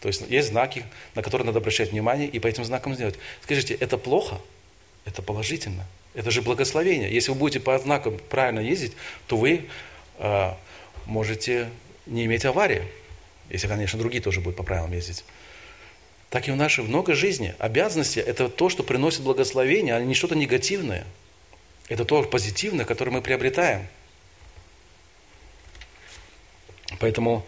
[0.01, 3.17] То есть есть знаки, на которые надо обращать внимание и по этим знакам сделать.
[3.43, 4.41] Скажите, это плохо?
[5.05, 5.85] Это положительно.
[6.14, 7.12] Это же благословение.
[7.12, 8.92] Если вы будете по знакам правильно ездить,
[9.27, 9.68] то вы
[10.18, 10.53] э,
[11.07, 11.71] можете
[12.07, 12.83] не иметь аварии.
[13.51, 15.25] Если, конечно, другие тоже будут по правилам ездить.
[16.31, 17.55] Так и в нашей много жизни.
[17.59, 21.07] Обязанности– это то, что приносит благословение, а не что-то негативное.
[21.88, 23.87] Это то позитивное, которое мы приобретаем.
[27.01, 27.47] Поэтому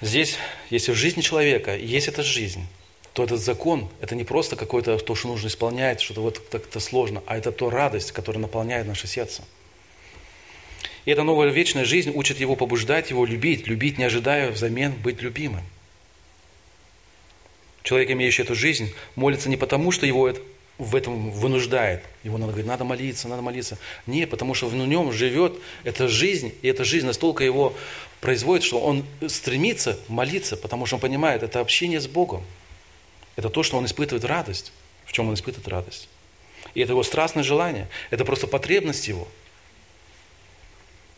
[0.00, 0.36] здесь,
[0.68, 2.66] если в жизни человека есть эта жизнь,
[3.16, 7.22] то этот закон– это не просто какое-то то, что нужно исполнять, что-то вот как-то сложно,
[7.24, 9.42] а это то радость, которая наполняет наше сердце.
[11.06, 15.22] И эта новая вечная жизнь учит его побуждать его любить, любить, не ожидая взамен быть
[15.22, 15.62] любимым.
[17.84, 20.30] Человек, имеющий эту жизнь, молится не потому, что его
[20.76, 22.02] в этом вынуждает.
[22.22, 23.78] Его надо говорить, надо молиться, надо молиться.
[24.06, 27.72] Не, потому что в нем живет эта жизнь, и эта жизнь настолько его
[28.20, 32.44] производит, что он стремится молиться, потому что он понимает, это общение с Богом.
[33.36, 34.72] Это то, что он испытывает радость.
[35.04, 36.08] В чем он испытывает радость.
[36.74, 37.88] И это его страстное желание.
[38.10, 39.28] Это просто потребность его.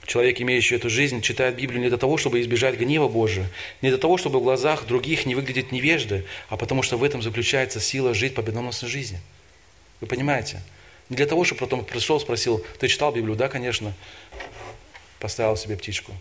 [0.07, 3.51] Человек, имеющий эту жизнь, читает Библию не для того, чтобы избежать гнева Божия,
[3.83, 7.21] не для того, чтобы в глазах других не выглядеть невежды, а потому что в этом
[7.21, 9.21] заключается сила жить победоносной жизни.
[10.01, 10.63] Вы понимаете?
[11.11, 13.37] Не для того, чтобы потом пришел, спросил, ты читал Библию?
[13.37, 13.93] Да, конечно.
[15.21, 16.13] Поставил себе птичку.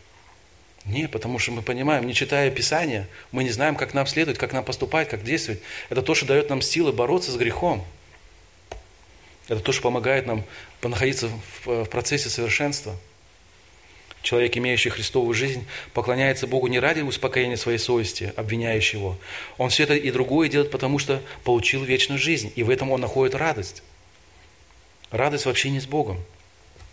[0.88, 4.54] Нет, потому что мы понимаем, не читая Писания, мы не знаем, как нам следовать, как
[4.54, 5.62] нам поступать, как действовать.
[5.90, 7.86] Это то, что дает нам силы бороться с грехом.
[9.50, 10.44] Это то, что помогает нам
[10.82, 11.30] находиться
[11.66, 12.96] в процессе совершенства.
[14.22, 19.18] Человек, имеющий Христовую жизнь, поклоняется Богу не ради успокоения своей совести, обвиняющего его.
[19.58, 23.02] Он все это и другое делает, потому что получил вечную жизнь, и в этом он
[23.02, 23.84] находит радость.
[25.12, 26.20] Радость в общении с Богом.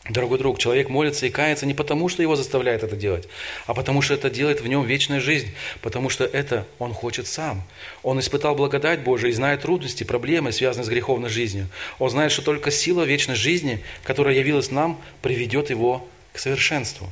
[0.09, 3.27] Дорогой друг, человек молится и кается не потому, что его заставляет это делать,
[3.67, 7.63] а потому что это делает в нем вечная жизнь, потому что это он хочет сам.
[8.03, 11.69] Он испытал благодать Божию и знает трудности, проблемы, связанные с греховной жизнью.
[11.99, 17.09] Он знает, что только сила вечной жизни, которая явилась нам, приведет его к совершенству.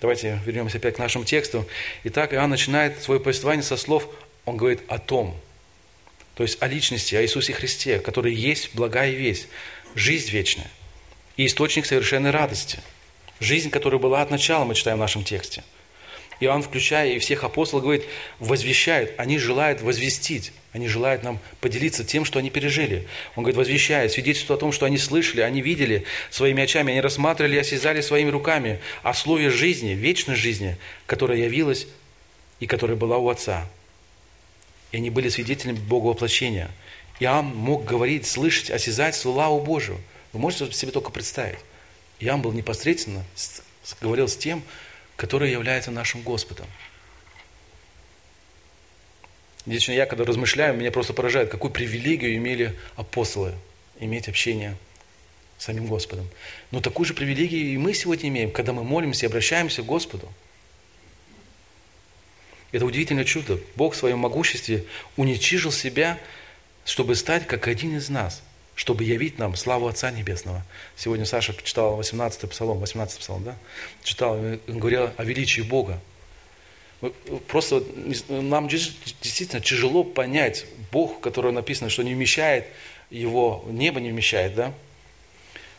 [0.00, 1.66] Давайте вернемся опять к нашему тексту.
[2.04, 4.08] Итак, Иоанн начинает свое повествование со слов,
[4.46, 5.36] он говорит о том,
[6.36, 9.48] то есть о личности, о Иисусе Христе, который есть благая весть
[9.94, 10.70] жизнь вечная
[11.36, 12.80] и источник совершенной радости.
[13.40, 15.64] Жизнь, которая была от начала, мы читаем в нашем тексте.
[16.40, 18.04] Иоанн, включая и всех апостолов, говорит,
[18.38, 23.06] возвещает, они желают возвестить, они желают нам поделиться тем, что они пережили.
[23.36, 27.56] Он говорит, возвещает, свидетельствует о том, что они слышали, они видели своими очами, они рассматривали
[27.56, 30.76] и осязали своими руками о слове жизни, вечной жизни,
[31.06, 31.86] которая явилась
[32.58, 33.66] и которая была у Отца.
[34.92, 36.70] И они были свидетелями Бога воплощения–
[37.20, 39.98] Иоанн мог говорить, слышать, осязать славу Божию.
[40.32, 41.58] Вы можете себе только представить.
[42.18, 43.24] Иоанн был непосредственно,
[44.00, 44.62] говорил с тем,
[45.16, 46.66] который является нашим Господом.
[49.66, 53.54] Лично я, когда размышляю, меня просто поражает, какую привилегию имели апостолы
[53.98, 54.76] иметь общение
[55.58, 56.26] с самим Господом.
[56.70, 60.32] Но такую же привилегию и мы сегодня имеем, когда мы молимся и обращаемся к Господу.
[62.72, 63.60] Это удивительное чудо.
[63.76, 66.18] Бог в своем могуществе уничижил себя
[66.90, 68.42] чтобы стать как один из нас,
[68.74, 70.64] чтобы явить нам славу Отца Небесного.
[70.96, 73.56] Сегодня Саша читал 18-й псалом, 18 псалом, да?
[74.02, 76.00] Читал, говорил о величии Бога.
[77.46, 77.84] Просто
[78.28, 82.66] нам действительно тяжело понять Бог, который написано, что не вмещает
[83.08, 84.74] его, небо не вмещает, да?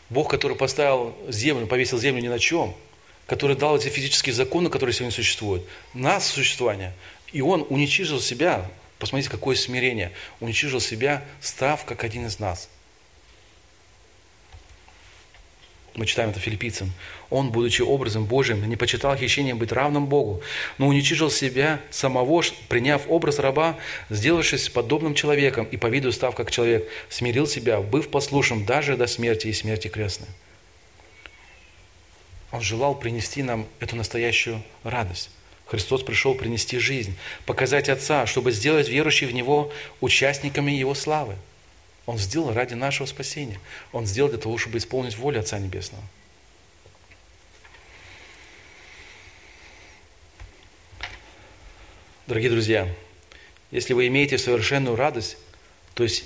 [0.08, 2.74] Бог, который поставил землю, повесил землю ни на чем,
[3.26, 6.94] который дал эти физические законы, которые сегодня существуют, нас существование,
[7.32, 8.70] и Он уничижил себя,
[9.02, 12.70] посмотрите, какое смирение, уничижил себя, став как один из нас–
[15.94, 16.90] Мы читаем это филиппийцам.
[17.28, 20.40] Он, будучи образом Божьим, не почитал хищением быть равным Богу,
[20.78, 23.76] но уничижил себя самого, приняв образ раба,
[24.08, 29.06] сделавшись подобным человеком и по виду став как человек, смирил себя, быв послушным даже до
[29.06, 30.28] смерти и смерти крестной.
[32.52, 35.30] Он желал принести нам эту настоящую радость.
[35.66, 41.36] Христос пришел принести жизнь, показать Отца, чтобы сделать верующих в Него участниками Его славы.
[42.06, 43.60] Он сделал ради нашего спасения.
[43.92, 46.02] Он сделал для того, чтобы исполнить волю Отца Небесного.
[52.26, 52.88] Дорогие друзья,
[53.70, 55.36] если вы имеете совершенную радость,
[55.94, 56.24] то есть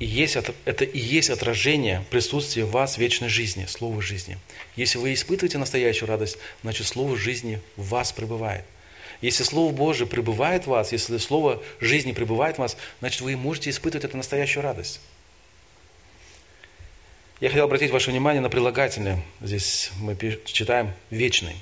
[0.00, 4.38] и есть, это и есть отражение присутствия в вас вечной жизни, Слова жизни.
[4.74, 8.64] Если вы испытываете настоящую радость, значит Слово жизни в вас пребывает–
[9.20, 13.70] если Слово Божие пребывает в вас, если Слово жизни пребывает в вас, значит, вы можете
[13.70, 15.00] испытывать эту настоящую радость.
[17.40, 19.22] Я хотел обратить ваше внимание на прилагательное.
[19.40, 21.56] Здесь мы читаем «вечный».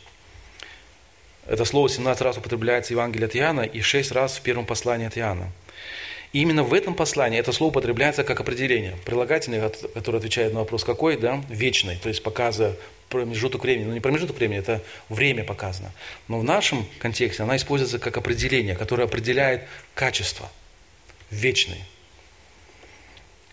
[1.47, 5.07] Это слово 17 раз употребляется в Евангелии от Иоанна и 6 раз в первом послании
[5.07, 5.51] от Иоанна.
[6.33, 8.97] И именно в этом послании это слово употребляется как определение.
[9.05, 12.77] Прилагательное, которое отвечает на вопрос какой, да, вечный, то есть показывая
[13.09, 13.87] промежуток времени.
[13.87, 15.93] Ну, не промежуток времени, это время показано.
[16.29, 19.63] Но в нашем контексте она используется как определение, которое определяет
[19.95, 20.51] качество.
[21.31, 21.85] Вечный.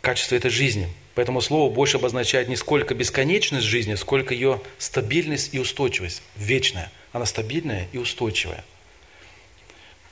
[0.02, 0.90] Качество этой жизни.
[1.16, 6.22] Поэтому слово больше обозначает не сколько бесконечность жизни, сколько ее стабильность и устойчивость.
[6.36, 6.92] Вечная.
[7.14, 8.66] Она стабильная и устойчивая.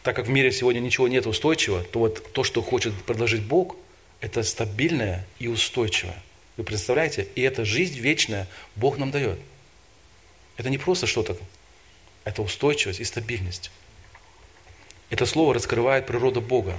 [0.03, 3.77] Так как в мире сегодня ничего нет устойчивого, то вот то, что хочет предложить Бог,
[4.19, 6.21] это стабильное и устойчивое.
[6.57, 7.27] Вы представляете?
[7.35, 9.39] И эта жизнь вечная Бог нам дает.
[10.57, 11.37] Это не просто что-то,
[12.25, 13.71] это устойчивость и стабильность.
[15.09, 16.75] Это слово раскрывает природу Бога.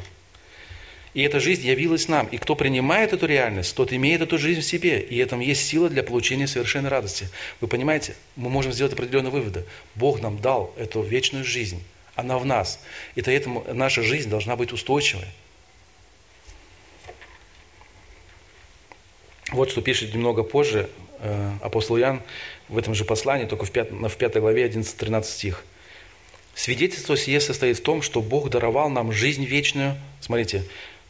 [1.14, 2.26] И эта жизнь явилась нам.
[2.26, 5.00] И кто принимает эту реальность, тот имеет эту жизнь в себе.
[5.00, 7.28] И этом есть сила для получения совершенной радости.
[7.60, 9.64] Вы понимаете, мы можем сделать определенные выводы.
[9.94, 11.80] Бог нам дал эту вечную жизнь.
[12.14, 12.80] Она в нас.
[13.14, 15.26] И поэтому наша жизнь должна быть устойчивой.
[19.52, 22.22] Вот что пишет немного позже э, апостол Иоанн
[22.68, 25.64] в этом же послании, только в 5, в 5 главе 11-13 стих.
[26.54, 29.96] Свидетельство сие состоит в том, что Бог даровал нам жизнь вечную.
[30.20, 30.64] Смотрите,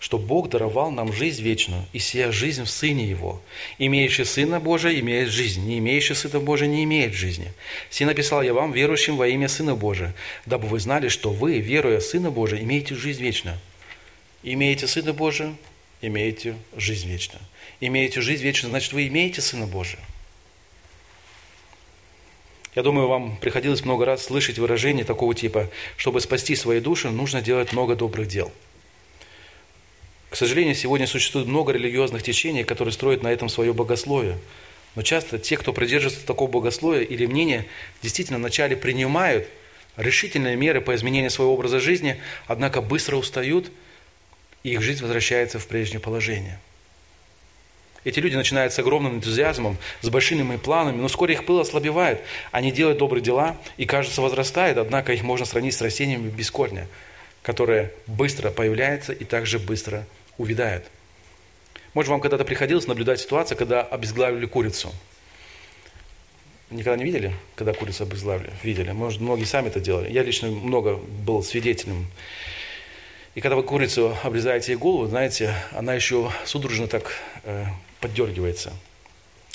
[0.04, 3.40] что Бог даровал нам жизнь вечную, и сия жизнь в Сыне Его.
[3.78, 7.50] Имеющий Сына Божия имеет жизнь, не имеющий Сына Божия не имеет жизни.
[7.88, 10.14] Сие написал я вам, верующим во имя Сына Божия,
[10.44, 13.58] дабы вы знали, что вы, веруя в Сына Божия, имеете жизнь вечную.
[14.42, 15.54] Имеете Сына Божия,
[16.02, 17.40] имеете жизнь вечную
[17.80, 20.00] имеете жизнь вечную, значит, вы имеете Сына Божия.
[22.74, 27.40] Я думаю, вам приходилось много раз слышать выражение такого типа, чтобы спасти свои души, нужно
[27.40, 28.52] делать много добрых дел.
[30.34, 34.36] К сожалению, сегодня существует много религиозных течений, которые строят на этом свое богословие.
[34.96, 37.66] Но часто те, кто придерживается такого богословия или мнения,
[38.02, 39.46] действительно вначале принимают
[39.96, 43.70] решительные меры по изменению своего образа жизни, однако быстро устают,
[44.64, 46.58] и их жизнь возвращается в прежнее положение–
[48.02, 52.20] эти люди начинают с огромным энтузиазмом, с большими планами, но вскоре их пыл ослабевает.
[52.50, 56.86] Они делают добрые дела и, кажется, возрастает, однако их можно сравнить с растениями без корня,
[57.42, 60.04] которые быстро появляются и также быстро
[60.38, 60.84] увядают.
[61.94, 64.92] Может, вам когда-то приходилось наблюдать ситуацию, когда обезглавили курицу?
[66.70, 68.52] Никогда не видели, когда курицу обезглавили?
[68.64, 68.90] Видели.
[68.90, 70.10] Может, многие сами это делали.
[70.10, 72.06] Я лично много был свидетелем.
[73.34, 77.12] И когда вы курицу обрезаете ей голову, знаете, она еще судорожно так
[77.44, 77.66] э,
[78.00, 78.72] поддергивается,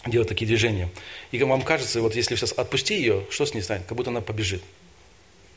[0.06, 0.90] делает такие движения.
[1.32, 3.86] И вам кажется, вот если сейчас отпусти ее, что с ней станет?
[3.86, 4.64] Как будто она побежит.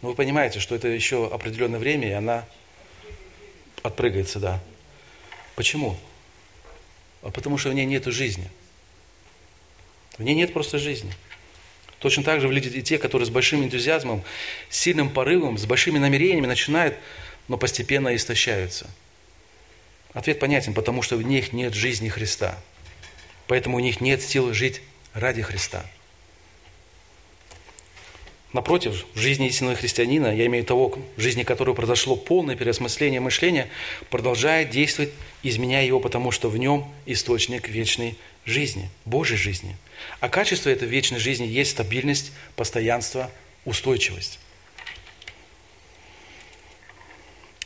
[0.02, 2.44] Но вы понимаете, что это еще определенное время, и она
[3.82, 4.60] отпрыгается, да.
[5.56, 5.96] Почему?
[7.22, 8.50] А потому что в ней нет жизни.
[10.18, 11.12] В ней нет просто жизни.
[11.98, 14.24] Точно так же выглядят и те, которые с большим энтузиазмом,
[14.68, 16.96] с сильным порывом, с большими намерениями начинают,
[17.48, 18.90] но постепенно истощаются.
[20.12, 22.58] Ответ понятен, потому что в них нет жизни Христа–
[23.52, 24.80] Поэтому у них нет сил жить
[25.12, 25.84] ради Христа.
[28.52, 33.70] Напротив, в жизни истинного христианина, я имею того, в жизни которого произошло полное переосмысление мышления,
[34.10, 35.10] продолжает действовать,
[35.42, 39.76] изменяя его, потому что в нем источник вечной жизни, Божьей жизни.
[40.20, 43.30] А качество этой вечной жизни есть стабильность, постоянство,
[43.64, 44.38] устойчивость.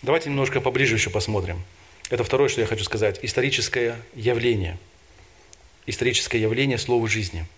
[0.03, 1.65] Давайте немножко поближе еще посмотрим.
[2.11, 3.19] Это второе, что я хочу сказать.
[3.23, 4.79] Историческое явление.
[5.87, 7.45] Историческое явление слова жизни–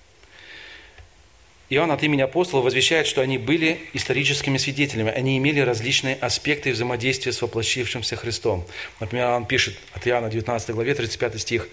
[1.71, 7.31] Иоанн от имени апостола возвещает, что они были историческими свидетелями, они имели различные аспекты взаимодействия
[7.31, 8.65] с воплощившимся Христом.
[9.01, 11.69] Например, он пишет от Иоанна 19 главе 35 стих.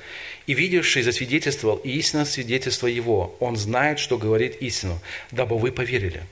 [0.48, 5.00] «И видевший засвидетельствовал и истинно свидетельство его, он знает, что говорит истину,
[5.32, 6.24] дабы вы поверили».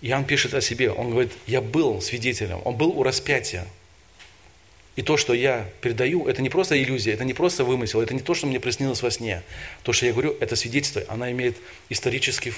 [0.00, 3.66] Иоанн пишет о себе, он говорит, я был свидетелем, он был у распятия,
[4.96, 8.20] и то, что я передаю, это не просто иллюзия, это не просто вымысел, это не
[8.20, 9.42] то, что мне приснилось во сне.
[9.82, 11.56] То, что я говорю, это свидетельство, оно имеет
[11.88, 12.52] историческое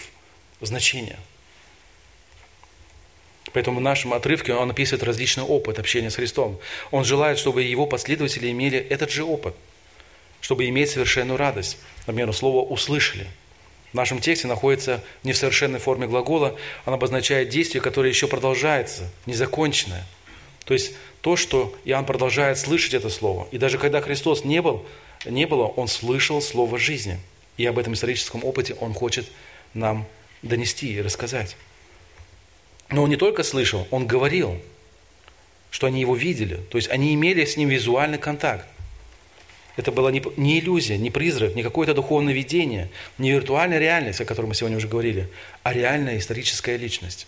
[0.60, 1.18] значение.
[3.54, 6.58] Поэтому в нашем отрывке он описывает различный опыт общения с Христом.
[6.90, 9.54] Он желает, чтобы его последователи имели этот же опыт,
[10.42, 11.78] чтобы иметь совершенную радость.
[12.06, 13.26] Например, слово «услышали».
[13.92, 19.10] В нашем тексте находится не в совершенной форме глагола, он обозначает действие, которое еще продолжается,
[19.24, 20.04] незаконченное.
[20.66, 23.48] То есть то, что Иоанн продолжает слышать это слово.
[23.52, 24.84] И даже когда Христос не был,
[25.24, 27.18] не было, он слышал слово жизни.
[27.56, 29.30] И об этом историческом опыте он хочет
[29.72, 30.06] нам
[30.42, 31.56] донести и рассказать.
[32.90, 34.60] Но он не только слышал, он говорил,
[35.70, 36.56] что они его видели.
[36.70, 38.66] То есть они имели с ним визуальный контакт.
[39.76, 40.20] Это была не,
[40.58, 44.88] иллюзия, не призрак, не какое-то духовное видение, не виртуальная реальность, о которой мы сегодня уже
[44.88, 45.28] говорили,
[45.62, 47.26] а реальная историческая личность.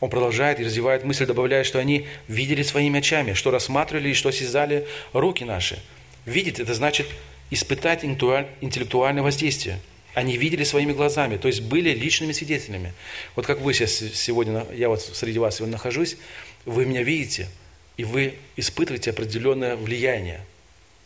[0.00, 4.28] Он продолжает и развивает мысль, добавляя, что они видели своими очами, что рассматривали и что
[4.30, 5.82] осязали руки наши.
[6.26, 7.06] Видеть– это значит
[7.50, 9.80] испытать интеллектуальное воздействие.
[10.14, 12.92] Они видели своими глазами, то есть были личными свидетелями.
[13.34, 16.16] Вот как вы сейчас сегодня, я вот среди вас сегодня нахожусь,
[16.64, 17.48] вы меня видите,
[17.96, 20.40] и вы испытываете определенное влияние,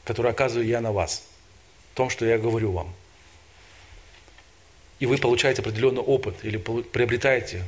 [0.05, 1.25] которое оказываю я на вас,
[1.93, 2.95] в том, что я говорю вам.
[5.01, 7.65] И вы получаете определенный опыт или приобретаете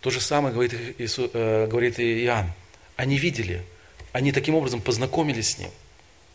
[0.00, 2.52] то же самое говорит, Иисус, э, говорит Иоанн.
[2.96, 3.62] Они видели,
[4.12, 5.70] они таким образом познакомились с Ним.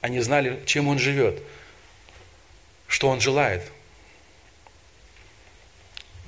[0.01, 1.41] Они знали, чем Он живет,
[2.87, 3.63] что Он желает.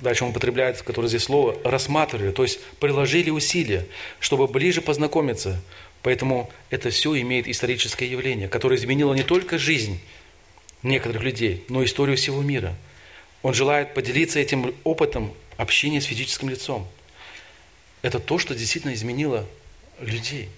[0.00, 3.86] Дальше он употребляет, которое здесь слово, рассматривали, то есть приложили усилия,
[4.20, 5.62] чтобы ближе познакомиться.
[6.02, 10.00] Поэтому это все имеет историческое явление, которое изменило не только жизнь
[10.82, 12.74] некоторых людей, но и историю всего мира.
[13.42, 16.86] Он желает поделиться этим опытом общения с физическим лицом–
[18.04, 19.46] это то, что действительно изменило
[19.98, 20.50] людей.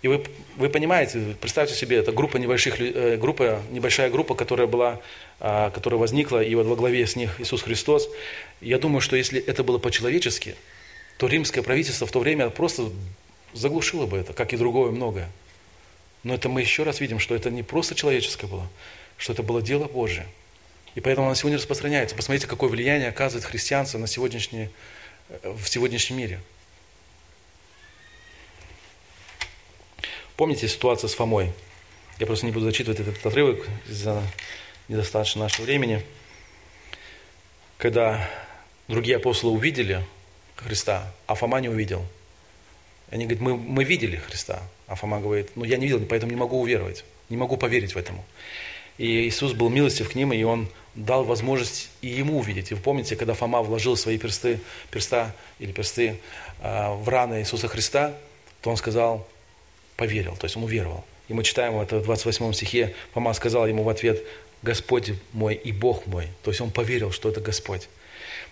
[0.00, 0.24] И вы,
[0.56, 4.98] вы понимаете, представьте себе, это группа небольших, э, группа, небольшая группа, которая была,
[5.40, 8.08] а, которая возникла, и вот во главе с них Иисус Христос.
[8.62, 10.54] Я думаю, что если это было по-человечески,
[11.18, 12.90] то римское правительство в то время просто
[13.52, 15.28] заглушило бы это, как и другое многое.
[16.22, 18.66] Но это мы еще раз видим, что это не просто человеческое было,
[19.18, 20.26] что это было дело Божие.
[20.94, 22.16] И поэтому оно сегодня распространяется.
[22.16, 24.70] Посмотрите, какое влияние оказывает христианство на сегодняшний,
[25.28, 26.40] э, в сегодняшнем мире.
[30.40, 31.52] Помните ситуацию с Фомой?
[32.18, 34.22] Я просто не буду зачитывать этот отрывок из-за
[34.88, 36.02] недостаточно нашего времени.
[37.76, 38.26] Когда
[38.88, 40.02] другие апостолы увидели
[40.56, 42.02] Христа, а Фома не увидел.
[43.10, 44.62] Они говорят, мы, мы видели Христа.
[44.86, 47.98] А Фома говорит, ну я не видел, поэтому не могу уверовать, не могу поверить в
[47.98, 48.24] этому.
[48.96, 52.70] И Иисус был милостив к ним, и Он дал возможность и ему увидеть.
[52.70, 56.18] И вы помните, когда Фома вложил свои персты, перста или персты
[56.62, 58.14] э, в раны Иисуса Христа,
[58.62, 59.28] то он сказал,
[60.00, 61.04] поверил, то есть он уверовал.
[61.28, 64.24] И мы читаем это в 28 стихе, Фома сказал ему в ответ,
[64.62, 66.26] Господь мой и Бог мой.
[66.42, 67.86] То есть он поверил, что это Господь.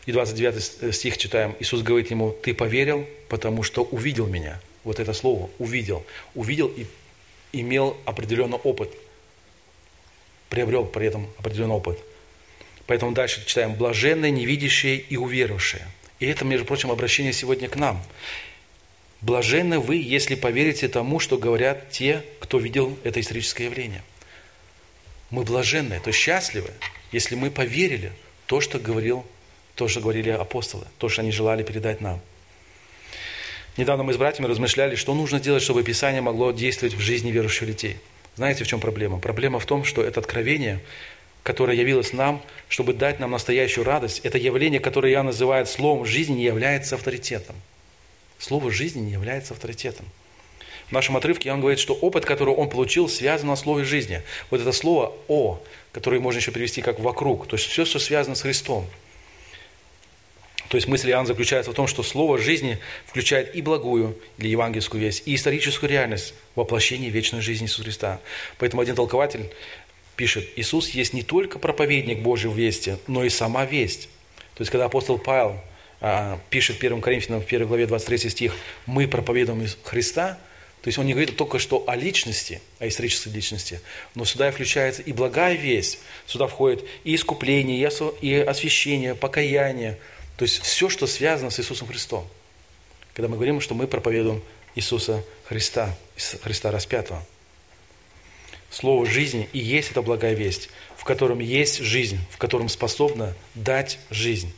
[0.05, 4.61] И 29 стих читаем, Иисус говорит ему, ты поверил, потому что увидел меня.
[4.85, 6.05] Вот это слово, увидел.
[6.35, 6.87] Увидел и
[7.53, 8.91] имел определенный опыт.
[10.51, 11.99] Приобрел при этом определенный опыт.
[12.87, 15.87] Поэтому дальше читаем, блаженные, невидящие и уверовавшие.
[16.21, 18.03] И это, между прочим, обращение сегодня к нам.
[19.21, 24.03] Блаженны вы, если поверите тому, что говорят те, кто видел это историческое явление.
[25.31, 26.71] Мы блаженны, то есть счастливы,
[27.11, 28.12] если мы поверили
[28.47, 29.27] то, что говорил,
[29.75, 32.21] то, что говорили апостолы, то, что они желали передать нам.
[33.77, 37.62] Недавно мы с братьями размышляли, что нужно делать, чтобы Писание могло действовать в жизни верующих
[37.62, 37.97] людей.
[38.37, 39.19] Знаете, в чем проблема?
[39.19, 40.81] Проблема в том, что это откровение,
[41.43, 46.35] которое явилось нам, чтобы дать нам настоящую радость, это явление, которое я называю словом жизни,
[46.35, 47.57] не является авторитетом.
[48.39, 50.07] Слово жизни не является авторитетом.
[50.89, 54.22] В нашем отрывке он говорит, что опыт, который он получил, связан на слове жизни.
[54.51, 55.61] Вот это слово «о»,
[55.93, 58.86] которое можно еще перевести как «вокруг», то есть все, что связано с Христом.
[60.68, 65.01] То есть мысль Иоанна заключается в том, что слово жизни включает и благую или евангельскую
[65.01, 68.20] весть, и историческую реальность воплощения вечной жизни Иисуса Христа.
[68.59, 69.51] Поэтому один толкователь
[70.16, 74.09] пишет, Иисус есть не только проповедник Божьей вести, но и сама весть.
[74.55, 75.59] То есть, когда апостол Павел
[76.51, 78.55] пишет 1 Коринфянам в 1 главе 23 стих,
[78.86, 80.38] мы проповедуем Христа,
[80.82, 83.80] то есть он не говорит только что о личности, о исторической личности,
[84.14, 87.78] но сюда включается и благая весть, сюда входит и искупление,
[88.20, 89.99] и освящение, покаяние,
[90.36, 92.26] то есть все, что связано с Иисусом Христом.
[93.12, 94.40] Когда мы говорим, что мы проповедуем
[94.76, 95.96] Иисуса Христа,
[96.42, 97.26] Христа распятого.
[98.70, 103.99] Слово жизни и есть эта благая весть, в котором есть жизнь, в котором способна дать
[104.11, 104.53] жизнь.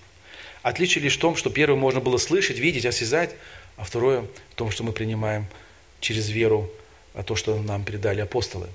[0.63, 3.35] Отличие лишь в том, что первое можно было слышать, видеть, осязать,
[3.77, 5.47] а второе в том, что мы принимаем
[6.01, 6.71] через веру
[7.15, 8.69] а то, что нам передали апостолы.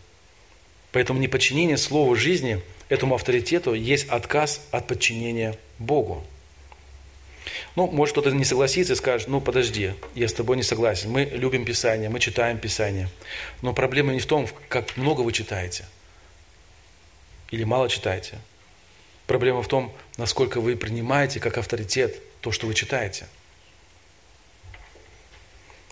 [0.91, 6.23] Поэтому неподчинение Слову жизни, этому авторитету, есть отказ от подчинения Богу.
[7.75, 11.11] Ну, может кто-то не согласится и скажет, ну подожди, я с тобой не согласен.
[11.11, 13.09] Мы любим Писание, мы читаем Писание.
[13.61, 15.85] Но проблема не в том, как много вы читаете
[17.51, 18.39] или мало читаете.
[19.27, 23.27] Проблема в том, насколько вы принимаете как авторитет то, что вы читаете.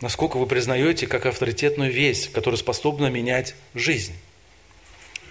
[0.01, 4.13] Насколько вы признаете как авторитетную весть, которая способна менять жизнь.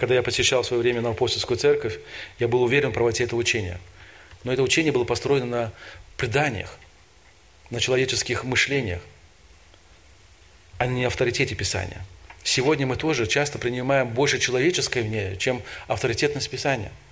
[0.00, 1.98] Когда я посещал в свое время на апостольскую церковь,
[2.40, 3.78] я был уверен в правоте этого учения.
[4.42, 5.72] Но это учение было построено на
[6.16, 6.76] преданиях,
[7.70, 9.00] на человеческих мышлениях,
[10.78, 12.04] а не авторитете Писания.
[12.42, 16.90] Сегодня мы тоже часто принимаем больше человеческое мнение, чем авторитетность Писания–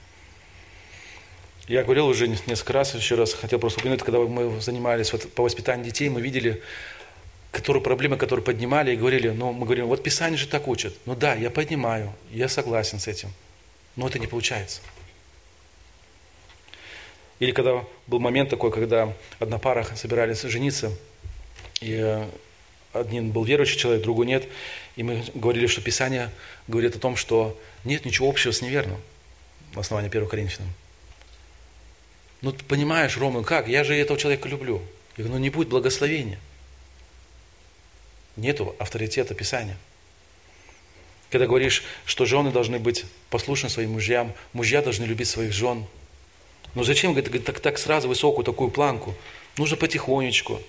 [1.71, 5.45] я говорил уже несколько раз, еще раз хотел просто упомянуть, когда мы занимались вот по
[5.45, 6.61] воспитанию детей, мы видели,
[7.53, 10.93] которые проблемы, которые поднимали и говорили, ну, мы говорим, вот Писание же так учат.
[11.07, 13.33] Ну да, я понимаю, я согласен с этим,
[13.95, 14.81] но это не получается.
[17.39, 20.91] Или когда был момент такой, когда одна пара собирались жениться,
[21.81, 22.27] и э,
[22.93, 24.49] один был верующий человек, другой нет,
[24.97, 26.31] и мы говорили, что Писание
[26.67, 29.01] говорит о том, что нет ничего общего с неверным,
[29.73, 30.73] в основании 1 Коринфянам.
[32.43, 33.69] Ну, ты понимаешь, Рома, как?
[33.69, 34.83] Я же этого человека люблю.
[35.17, 36.39] Я говорю, ну не будет благословения.
[38.37, 39.77] Нету авторитета Писания.
[41.31, 45.85] Когда говоришь, что жены должны быть послушны своим мужьям, мужья должны любить своих жен.
[46.75, 49.15] Но зачем говорит, так, так сразу высокую такую планку?
[49.57, 50.61] Нужно потихонечку,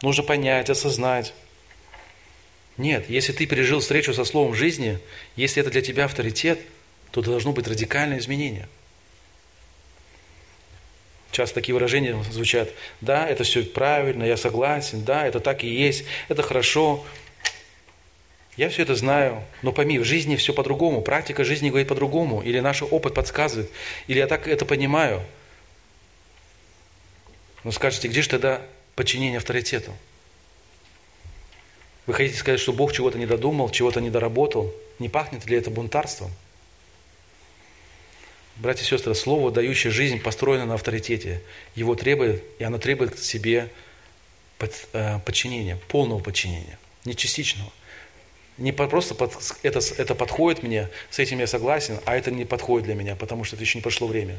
[0.00, 1.34] нужно понять, осознать.
[2.76, 4.98] Нет, если ты пережил встречу со Словом жизни,
[5.36, 6.58] если это для тебя авторитет,
[7.10, 8.68] то должно быть радикальное изменение–
[11.32, 12.68] Часто такие выражения звучат,
[13.00, 17.02] да, это все правильно, я согласен, да, это так и есть, это хорошо.
[18.58, 22.60] Я все это знаю, но пойми, в жизни все по-другому, практика жизни говорит по-другому, или
[22.60, 23.70] наш опыт подсказывает,
[24.08, 25.22] или я так это понимаю.
[27.64, 28.60] Но скажете, где же тогда
[28.94, 29.94] подчинение авторитету?
[32.06, 34.74] Вы хотите сказать, что Бог чего-то не додумал, чего-то не доработал?
[34.98, 36.30] Не пахнет ли это бунтарством?
[38.56, 41.40] Братья и сестры, слово, дающее жизнь, построено на авторитете.
[41.74, 43.70] Его требует, и оно требует себе
[44.92, 47.72] э, подчинения, полного подчинения, не частичного.
[48.58, 49.32] Не просто под,
[49.62, 53.44] это, это подходит мне, с этим я согласен, а это не подходит для меня, потому
[53.44, 54.38] что это еще не прошло время.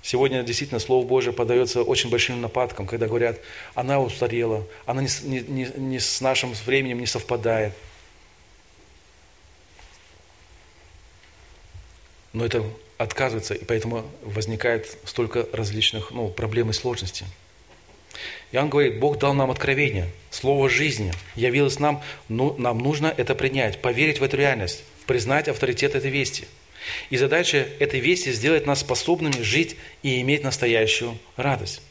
[0.00, 3.40] Сегодня действительно Слово Божие подается очень большим нападкам, когда говорят,
[3.74, 7.72] она устарела, она не, не, не с нашим временем не совпадает.
[12.32, 12.64] Но это
[12.98, 17.26] отказывается, и поэтому возникает столько различных ну, проблем и сложностей.
[18.52, 23.34] И он говорит, Бог дал нам откровение, слово жизни, явилось нам, ну, нам нужно это
[23.34, 26.46] принять, поверить в эту реальность, признать авторитет этой вести.
[27.10, 31.82] И задача этой вести сделать нас способными жить и иметь настоящую радость.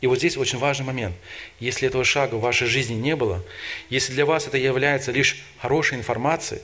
[0.00, 1.14] И вот здесь очень важный момент.
[1.58, 3.44] Если этого шага в вашей жизни не было,
[3.90, 6.60] если для вас это является лишь хорошей информацией,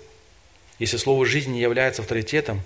[0.78, 2.62] если слово жизни не является авторитетом,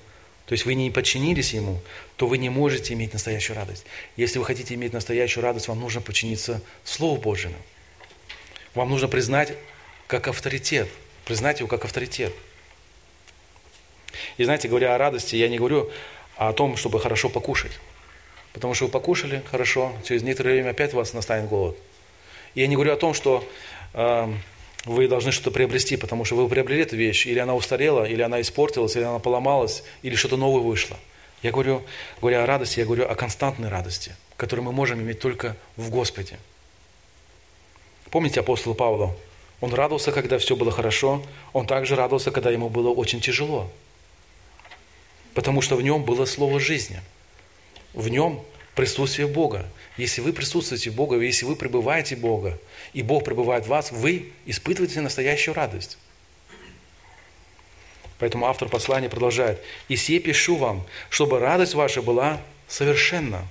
[0.48, 1.78] то есть вы не подчинились Ему,
[2.16, 3.84] то вы не можете иметь настоящую радость.
[4.16, 7.56] Если вы хотите иметь настоящую радость, вам нужно подчиниться Слову Божьему.
[8.74, 9.52] Вам нужно признать
[10.06, 10.88] как авторитет,
[11.26, 12.32] признать его как авторитет.
[14.38, 15.90] И знаете, говоря о радости, я не говорю
[16.36, 17.72] о том, чтобы хорошо покушать.
[18.54, 21.76] Потому что вы покушали хорошо, через некоторое время опять у вас настанет голод.
[22.54, 23.46] И я не говорю о том, что
[23.92, 24.32] э,
[24.84, 28.40] вы должны что-то приобрести, потому что вы приобрели эту вещь, или она устарела, или она
[28.40, 30.96] испортилась, или она поломалась, или что-то новое вышло.
[31.42, 31.82] Я говорю,
[32.20, 36.38] говоря о радости, я говорю о константной радости, которую мы можем иметь только в Господе.
[38.10, 39.14] Помните апостола Павла?
[39.60, 41.22] Он радовался, когда все было хорошо,
[41.52, 43.70] он также радовался, когда ему было очень тяжело.
[45.34, 47.00] Потому что в нем было слово жизни.
[47.92, 48.42] В нем
[48.74, 49.66] присутствие Бога.
[49.98, 52.56] Если вы присутствуете в Бога, если вы пребываете в Бога,
[52.92, 55.98] и Бог пребывает в вас, вы испытываете настоящую радость.
[58.18, 59.60] Поэтому автор послания продолжает.
[59.88, 63.46] «И сие пишу вам, чтобы радость ваша была совершенна».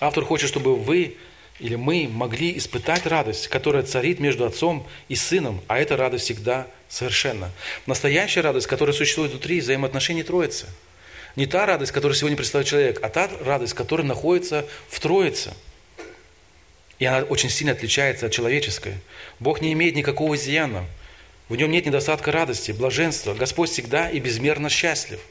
[0.00, 1.16] Автор хочет, чтобы вы
[1.60, 6.66] или мы могли испытать радость, которая царит между отцом и сыном, а эта радость всегда
[6.88, 7.50] совершенна.
[7.86, 10.66] Настоящая радость, которая существует внутри взаимоотношений Троицы.
[11.36, 15.52] Не та радость, которую сегодня представляет человек, а та радость, которая находится в Троице.
[16.98, 18.94] И она очень сильно отличается от человеческой.
[19.38, 20.84] Бог не имеет никакого изъяна.
[21.48, 23.34] В нем нет недостатка радости, блаженства.
[23.34, 25.20] Господь всегда и безмерно счастлив–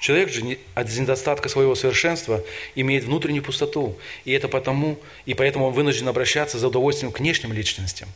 [0.00, 2.42] Человек же от недостатка своего совершенства
[2.74, 7.52] имеет внутреннюю пустоту, и это потому, и поэтому он вынужден обращаться за удовольствием к внешним
[7.52, 8.08] личностям,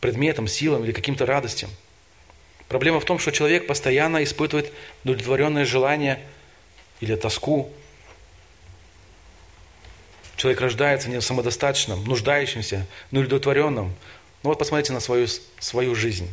[0.00, 1.70] предметам, силам или каким-то радостям.
[2.74, 4.72] Проблема в том, что человек постоянно испытывает
[5.04, 6.18] удовлетворенное желание
[7.00, 7.70] или тоску.
[10.34, 13.94] Человек рождается не самодостаточным, нуждающимся, но удовлетворенным.
[14.42, 15.28] Ну вот посмотрите на свою,
[15.60, 16.28] свою жизнь.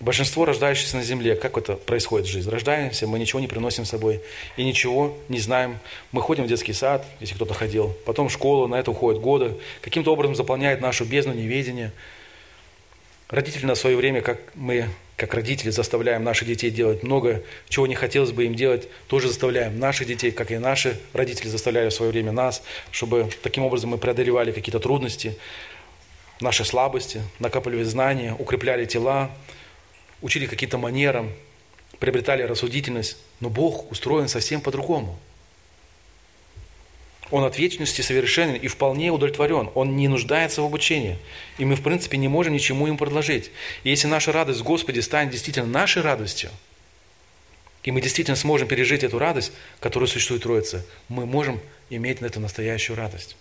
[0.00, 2.50] Большинство рождающихся на земле, как это происходит в жизни?
[2.50, 4.22] Рождаемся, мы ничего не приносим с собой
[4.56, 5.78] и ничего не знаем.
[6.10, 9.58] Мы ходим в детский сад, если кто-то ходил, потом в школу, на это уходят годы.
[9.82, 11.92] Каким-то образом заполняет нашу бездну неведения.
[13.28, 14.88] Родители на свое время, как мы,
[15.18, 19.76] как родители, заставляем наших детей делать много, чего не хотелось бы им делать, тоже заставляем
[19.76, 22.62] наших детей, как и наши родители заставляли в свое время нас,
[22.92, 25.36] чтобы таким образом мы преодолевали какие-то трудности,
[26.40, 29.32] наши слабости, накапливали знания, укрепляли тела,
[30.22, 31.32] учили каким-то манерам,
[31.98, 35.18] приобретали рассудительность, но Бог устроен совсем по-другому.
[37.30, 39.70] Он от вечности совершенен и вполне удовлетворен.
[39.74, 41.18] Он не нуждается в обучении.
[41.58, 43.50] И мы, в принципе, не можем ничему ему предложить.
[43.84, 46.50] И если наша радость в Господе станет действительно нашей радостью,
[47.82, 51.60] и мы действительно сможем пережить эту радость, которая существует в Троице, мы можем
[51.90, 53.36] иметь на это настоящую радость.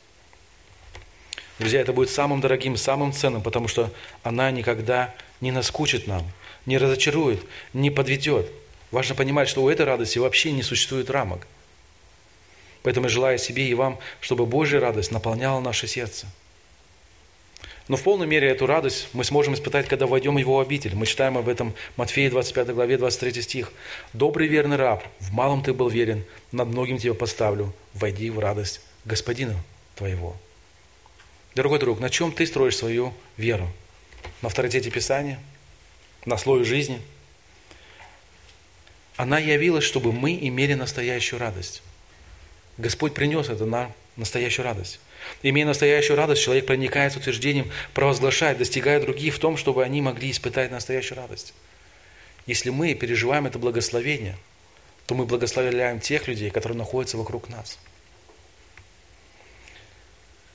[1.60, 6.24] Друзья, это будет самым дорогим, самым ценным, потому что она никогда не наскучит нам–
[6.68, 7.40] не разочарует,
[7.74, 8.52] не подведет.
[8.92, 11.48] Важно понимать, что у этой радости вообще не существует рамок.
[12.88, 16.26] Поэтому я желаю себе и вам, чтобы Божья радость наполняла наше сердце.
[17.90, 20.96] Но в полной мере эту радость мы сможем испытать, когда войдем в Его обитель.
[20.96, 23.74] Мы читаем об этом в Матфея 25 главе 23 стих.
[24.14, 26.24] «Добрый верный раб, в малом ты был верен,
[26.54, 27.74] над многим тебя поставлю.
[27.94, 29.62] Войди в радость Господина
[29.98, 30.38] твоего».
[31.56, 33.68] Дорогой друг, на чем ты строишь свою веру?
[34.42, 35.42] На авторитете Писания–
[36.26, 37.02] на слой жизни.
[39.18, 41.82] Она явилась, чтобы мы имели настоящую радость.
[42.78, 45.00] Господь принес это на настоящую радость.
[45.42, 50.72] Имея настоящую радость, человек проникает утверждением, провозглашает, достигает других в том, чтобы они могли испытать
[50.72, 51.54] настоящую радость.
[52.46, 54.38] Если мы переживаем это благословение,
[55.06, 57.80] то мы благословляем тех людей, которые находятся вокруг нас.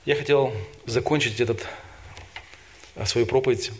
[0.05, 0.53] Я хотел
[0.85, 1.65] закончить этот,
[3.05, 3.71] свою проповедь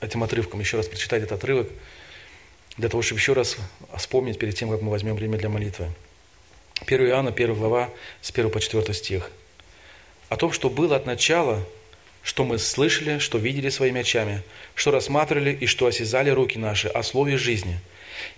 [0.00, 1.68] этим отрывком, еще раз прочитать этот отрывок,
[2.76, 3.56] для того, чтобы еще раз
[3.96, 5.88] вспомнить перед тем, как мы возьмем время для молитвы.
[6.80, 9.30] 1 Иоанна, 1 глава, с 1 по 4 стих.
[10.28, 11.64] О том, что было от начала,
[12.22, 14.42] что мы слышали, что видели своими очами,
[14.74, 17.78] что рассматривали и что осязали руки наши о слове жизни.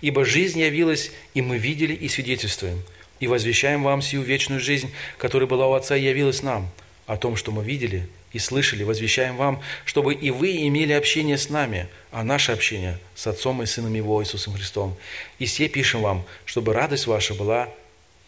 [0.01, 2.83] Ибо жизнь явилась, и мы видели и свидетельствуем,
[3.19, 6.69] и возвещаем вам сию вечную жизнь, которая была у Отца и явилась нам,
[7.07, 11.49] о том, что мы видели и слышали, возвещаем вам, чтобы и вы имели общение с
[11.49, 14.95] нами, а наше общение с Отцом и Сыном Его, Иисусом Христом.
[15.39, 17.69] И все пишем вам, чтобы радость ваша была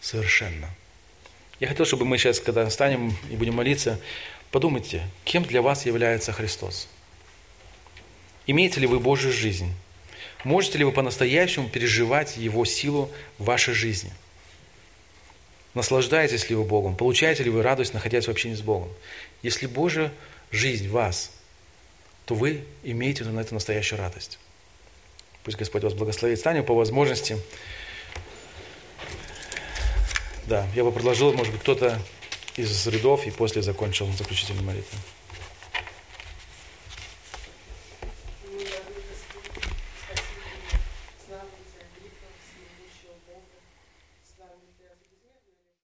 [0.02, 0.70] совершенна.
[1.60, 4.00] Я хотел, чтобы мы сейчас, когда встанем и будем молиться,
[4.52, 6.88] подумайте, кем для вас является Христос?
[8.48, 9.72] Имеете ли вы Божью жизнь?
[10.44, 14.12] Можете ли вы по-настоящему переживать Его силу в вашей жизни–
[15.74, 16.96] Наслаждаетесь ли вы Богом?
[16.96, 18.90] Получаете ли вы радость, находясь в общении с Богом?
[19.44, 20.12] Если Божья
[20.52, 21.32] жизнь в вас,
[22.26, 24.40] то вы имеете на это настоящую радость.
[25.44, 26.40] Пусть Господь вас благословит.
[26.40, 27.38] Станем по возможности.
[30.50, 32.00] Да, я бы предложил, может быть, кто-то
[32.58, 34.98] из рядов и после закончил заключительную молитву.